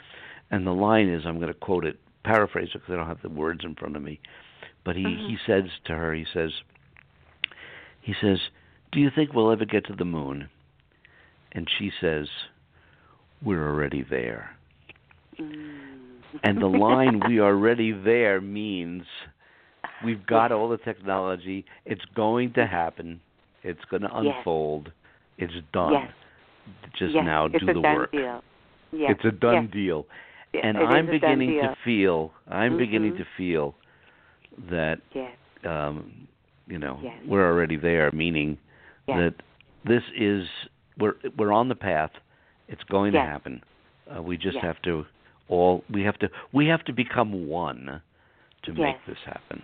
[0.52, 3.22] And the line is, I'm going to quote it, paraphrase it because I don't have
[3.22, 4.20] the words in front of me.
[4.84, 5.28] But he Mhm.
[5.28, 6.52] he says to her, he says,
[8.02, 8.50] he says,
[8.92, 10.50] "Do you think we'll ever get to the moon?"
[11.54, 12.30] And she says,
[13.42, 14.56] "We're already there."
[16.44, 19.04] And the line "We are already there" means
[20.04, 21.66] we've got all the technology.
[21.86, 23.20] It's going to happen.
[23.64, 24.36] It's going to Yes.
[24.38, 24.92] unfold.
[25.38, 25.94] It's done.
[25.94, 26.12] Yes.
[26.98, 27.26] Just yes.
[27.26, 28.12] now, it's do a the done work.
[28.12, 28.44] Deal.
[28.92, 29.12] Yes.
[29.12, 30.06] It's a done deal.
[30.54, 32.34] And it I'm beginning to feel.
[32.48, 33.18] I'm beginning Mhm.
[33.18, 33.76] to feel
[34.70, 35.00] that
[35.64, 36.28] um,
[36.68, 38.12] you know we're already there.
[38.12, 38.58] Meaning
[39.08, 39.34] that
[39.86, 40.48] this is
[40.98, 42.12] we're we're on the path.
[42.68, 43.64] It's going to happen.
[44.14, 45.06] Uh, we just have to
[45.52, 48.02] all we have to we have to become one
[48.64, 49.62] to make this happen.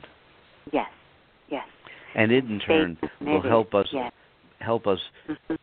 [0.72, 0.90] Yes.
[1.50, 1.66] Yes.
[2.16, 4.12] And it in turn Faith will help us Yes.
[4.60, 5.58] help us Mhm.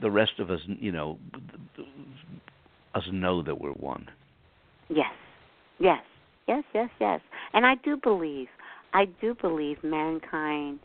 [0.00, 1.18] the rest of us you know
[2.94, 4.08] us know that we're one.
[4.88, 5.12] Yes.
[5.78, 6.02] Yes.
[6.48, 7.20] Yes, yes, yes.
[7.52, 8.48] And I do believe
[8.92, 10.80] I do believe mankind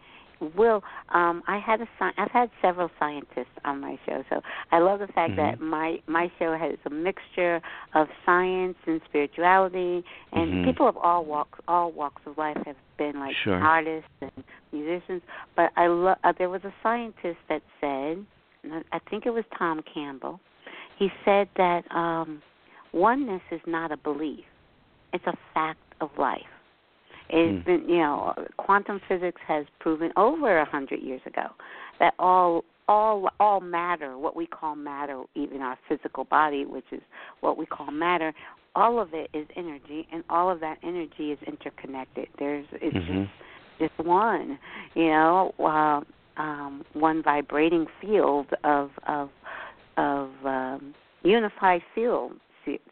[0.56, 4.24] will um I had a sci- I've had several scientists on my show.
[4.30, 5.62] So I love the fact that Mhm.
[5.62, 7.62] my my show has a mixture
[7.94, 10.64] of science and spirituality and Mhm.
[10.66, 13.62] people of all walks all walks of life have been like Sure.
[13.62, 14.32] artists and
[14.72, 15.22] musicians,
[15.56, 18.26] but I lo- uh, there was a scientist that said
[18.72, 20.40] I I think it was Tom Campbell.
[20.98, 22.42] He said that um
[22.94, 24.46] oneness is not a belief
[25.14, 26.55] it's a fact of life
[27.30, 27.72] it's Hmm.
[27.72, 31.48] been you know quantum physics has proven over a hundred years ago
[32.00, 37.02] that all all all matter what we call matter even our physical body which is
[37.42, 38.34] what we call matter
[38.76, 43.28] all of it is energy and all of that energy is interconnected there's it's Mhm.
[43.80, 44.60] just just one
[44.94, 46.02] you know uh,
[46.42, 49.30] um one vibrating field of of
[49.98, 52.34] of um unified field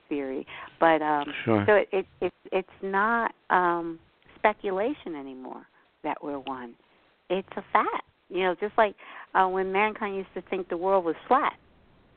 [0.10, 0.46] theory
[0.80, 1.64] but um Sure.
[1.66, 4.00] so it, it it it's not um
[4.44, 5.66] speculation anymore
[6.04, 6.74] that we're one.
[7.30, 8.04] It's a fact.
[8.30, 8.96] You know just like
[9.36, 11.54] uh when mankind used to think the world was flat.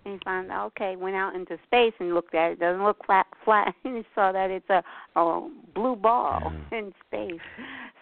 [0.05, 3.05] And he found okay went out into space and looked at it, it doesn't look
[3.07, 3.75] flat flat.
[3.85, 4.83] And he saw that it's a,
[5.19, 7.41] a blue ball in space.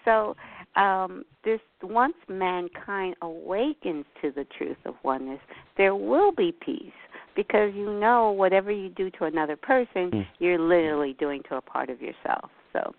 [0.04, 0.36] So
[0.76, 5.40] um this once mankind awakens to the truth of oneness
[5.76, 6.92] there will be peace.
[7.36, 10.26] Because you know whatever you do to another person Mm.
[10.38, 12.48] you're literally doing to a part of yourself.
[12.72, 12.94] So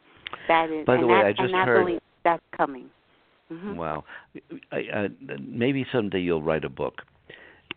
[0.47, 2.89] that is By the way, that, I just and heard- believe that's coming
[3.49, 4.03] hmm Wow.
[4.71, 5.07] I, I,
[5.39, 7.03] maybe someday you'll write a book,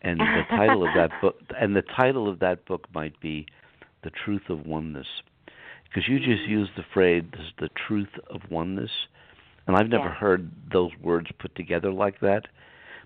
[0.01, 3.45] and the title of that book and the title of that book might be
[4.03, 5.05] "The Truth of Oneness,"
[5.83, 6.49] because you just Mhm.
[6.49, 7.23] used the phrase
[7.59, 8.89] "the truth of oneness,"
[9.67, 10.15] and I've never Yeah.
[10.15, 12.47] heard those words put together like that.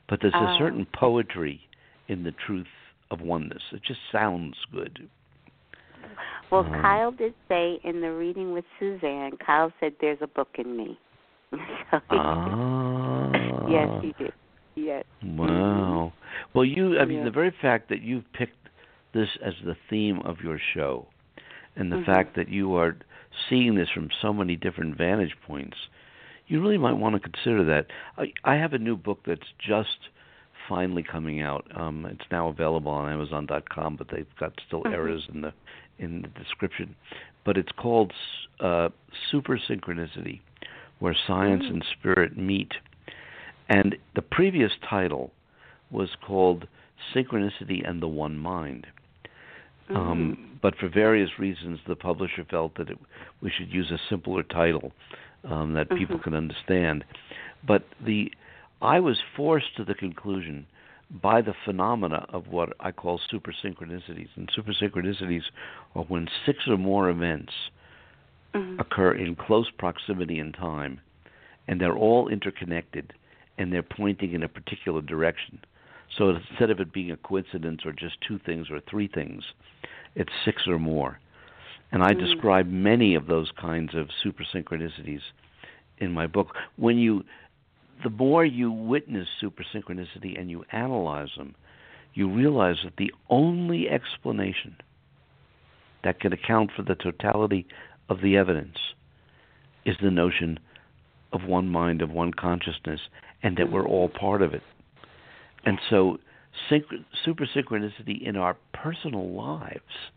[0.07, 0.57] But there's a Oh.
[0.57, 1.67] certain poetry
[2.07, 2.67] in the truth
[3.11, 3.63] of oneness.
[3.73, 5.09] It just sounds good.
[6.53, 10.77] Well kyle did say in the reading with suzanne kyle said there's a book in
[10.77, 10.97] me
[11.51, 13.67] so he- Ah.
[13.67, 14.33] yes he did
[14.75, 16.11] yes Wow.
[16.53, 17.23] Well, you, I mean, Yeah.
[17.25, 18.67] the very fact that you've picked
[19.13, 21.07] this as the theme of your show
[21.75, 22.05] and the Mhm.
[22.05, 22.95] fact that you are
[23.49, 25.77] seeing this from so many different vantage points,
[26.47, 27.85] you really might want to consider that.
[28.17, 30.09] I, I have a new book that's just
[30.67, 31.65] finally coming out.
[31.75, 34.93] Um, it's now available on Amazon.com, but they've got still Mhm.
[34.93, 35.53] errors in the
[35.99, 36.95] in the description.
[37.45, 38.13] But it's called
[38.59, 38.89] uh,
[39.29, 40.41] Super Synchronicity,
[40.99, 41.69] where science Mm.
[41.69, 42.73] and spirit meet.
[43.69, 45.31] And the previous title
[45.91, 46.67] was called
[47.13, 48.87] Synchronicity and the One Mind.
[49.89, 49.97] Mm.
[49.97, 52.97] Um, but for various reasons, the publisher felt that it,
[53.41, 54.93] we should use a simpler title
[55.43, 56.23] um, that people Mhm.
[56.23, 57.03] can understand.
[57.65, 58.31] But the
[58.81, 60.65] I was forced to the conclusion
[61.21, 64.29] by the phenomena of what I call super synchronicities.
[64.35, 65.43] And super synchronicities
[65.95, 67.53] are when six or more events
[68.53, 68.79] Mhm.
[68.79, 70.99] occur in close proximity in time,
[71.67, 73.13] and they're all interconnected,
[73.57, 75.59] and they're pointing in a particular direction.
[76.17, 79.43] So instead of it being a coincidence or just two things or three things,
[80.15, 81.19] it's six or more.
[81.91, 82.19] And I Mm.
[82.19, 85.21] describe many of those kinds of super synchronicities
[85.99, 86.55] in my book.
[86.75, 87.23] When you
[88.03, 91.55] the more you witness super synchronicity and you analyze them,
[92.13, 94.75] you realize that the only explanation
[96.03, 97.65] that can account for the totality
[98.09, 98.77] of the evidence
[99.85, 100.59] is the notion
[101.31, 102.99] of one mind, of one consciousness,
[103.41, 104.61] and that we're all part of it.
[105.65, 106.19] And so,
[106.69, 110.11] synch- super synchronicity in our personal lives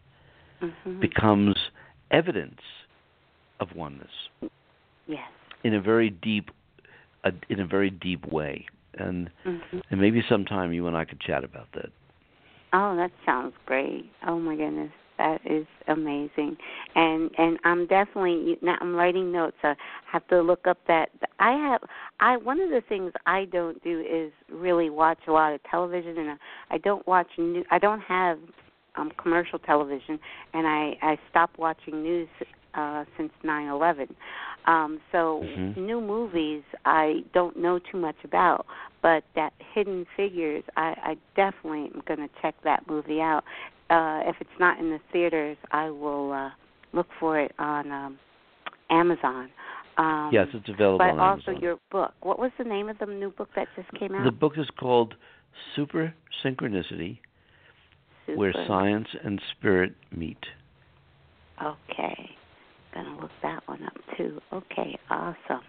[0.61, 1.01] Mhm.
[1.01, 1.70] becomes
[2.11, 2.61] evidence
[3.61, 4.29] of oneness
[5.07, 5.29] yes.
[5.64, 6.51] in a very deep,
[7.27, 8.66] uh, in a very deep way.
[8.99, 9.83] And Mhm.
[9.91, 11.91] and maybe sometime you and I could chat about that.
[12.72, 14.11] Oh, that sounds great.
[14.27, 16.57] Oh my goodness, that is amazing.
[16.95, 19.57] And and I'm definitely now I'm writing notes.
[19.62, 21.83] I have to look up that I have
[22.20, 26.18] I one of the things I don't do is really watch a lot of television
[26.18, 26.37] and I,
[26.74, 28.39] I don't watch new I don't have
[28.97, 30.18] um commercial television
[30.55, 32.29] and I I stopped watching news
[32.77, 34.14] uh since 9/11.
[34.66, 35.77] Um so Mhm.
[35.77, 38.66] new movies I don't know too much about
[39.07, 43.45] but that Hidden Figures, I, I definitely am going to check that movie out.
[43.89, 46.51] Uh, if it's not in the theaters, I will uh,
[46.93, 48.18] look for it on um,
[48.91, 49.49] Amazon.
[49.97, 51.62] Um, yes, it's available but also Amazon.
[51.62, 52.14] your book.
[52.20, 54.24] What was the name of the new book that just came out?
[54.24, 55.14] The book is called
[55.77, 56.12] Super
[56.45, 57.18] Synchronicity,
[58.35, 60.45] where science and spirit meet.
[61.62, 62.31] Okay.
[62.97, 64.41] Gonna look that one up too.
[64.53, 65.61] Okay, awesome.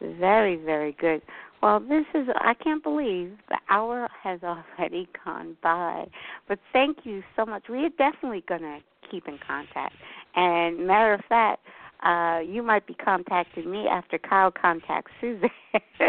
[0.00, 1.22] Very, very good.
[1.62, 6.06] Well, this is, I can't believe the hour has already gone by.
[6.48, 7.64] But thank you so much.
[7.68, 8.78] We are definitely going to
[9.10, 9.94] keep in contact.
[10.34, 11.60] And matter of fact,
[12.04, 15.48] uh, you might be contacting me after Kyle contacts Susan.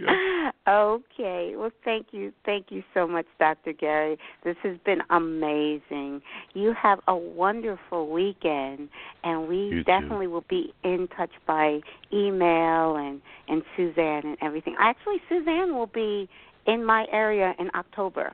[0.00, 0.50] Yeah.
[0.66, 1.52] Okay.
[1.56, 3.74] Well, thank you, thank you so much, Dr.
[3.74, 4.16] Gary.
[4.44, 6.22] This has been amazing.
[6.54, 8.88] You have a wonderful weekend,
[9.22, 9.84] and we You too.
[9.84, 11.80] definitely will be in touch by
[12.12, 14.76] email and and Suzanne and everything.
[14.80, 16.28] Actually, Suzanne will be
[16.66, 18.32] in my area in October.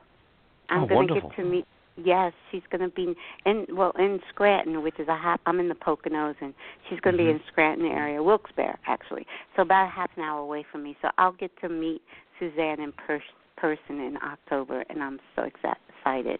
[0.69, 1.65] I'm Oh, going to get to meet.
[2.01, 3.13] Yes, she's going to be
[3.45, 5.41] in well in Scranton, which is a half.
[5.45, 6.53] I'm in the Poconos, and
[6.87, 7.25] she's going to Mhm.
[7.25, 9.27] be in Scranton area, Wilkes-Barre actually.
[9.55, 10.95] So about a half an hour away from me.
[11.01, 12.01] So I'll get to meet
[12.39, 13.21] Suzanne in pers-
[13.57, 16.39] person in October, and I'm so excited.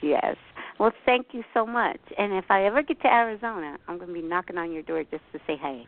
[0.00, 0.36] Yes.
[0.78, 2.00] Well, thank you so much.
[2.16, 5.04] And if I ever get to Arizona, I'm going to be knocking on your door
[5.04, 5.86] just to say hey.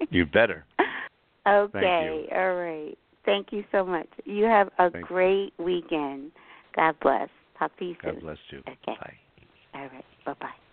[0.10, 0.64] you better.
[1.48, 2.28] Okay.
[2.34, 2.98] All right.
[3.24, 4.08] Thank you so much.
[4.24, 5.64] You have a Thank great you.
[5.64, 6.32] weekend.
[6.74, 7.28] God bless.
[7.58, 8.58] Talk to you God bless you.
[8.60, 8.76] Okay.
[8.86, 9.14] Bye.
[9.74, 10.04] All right.
[10.24, 10.67] Bye bye.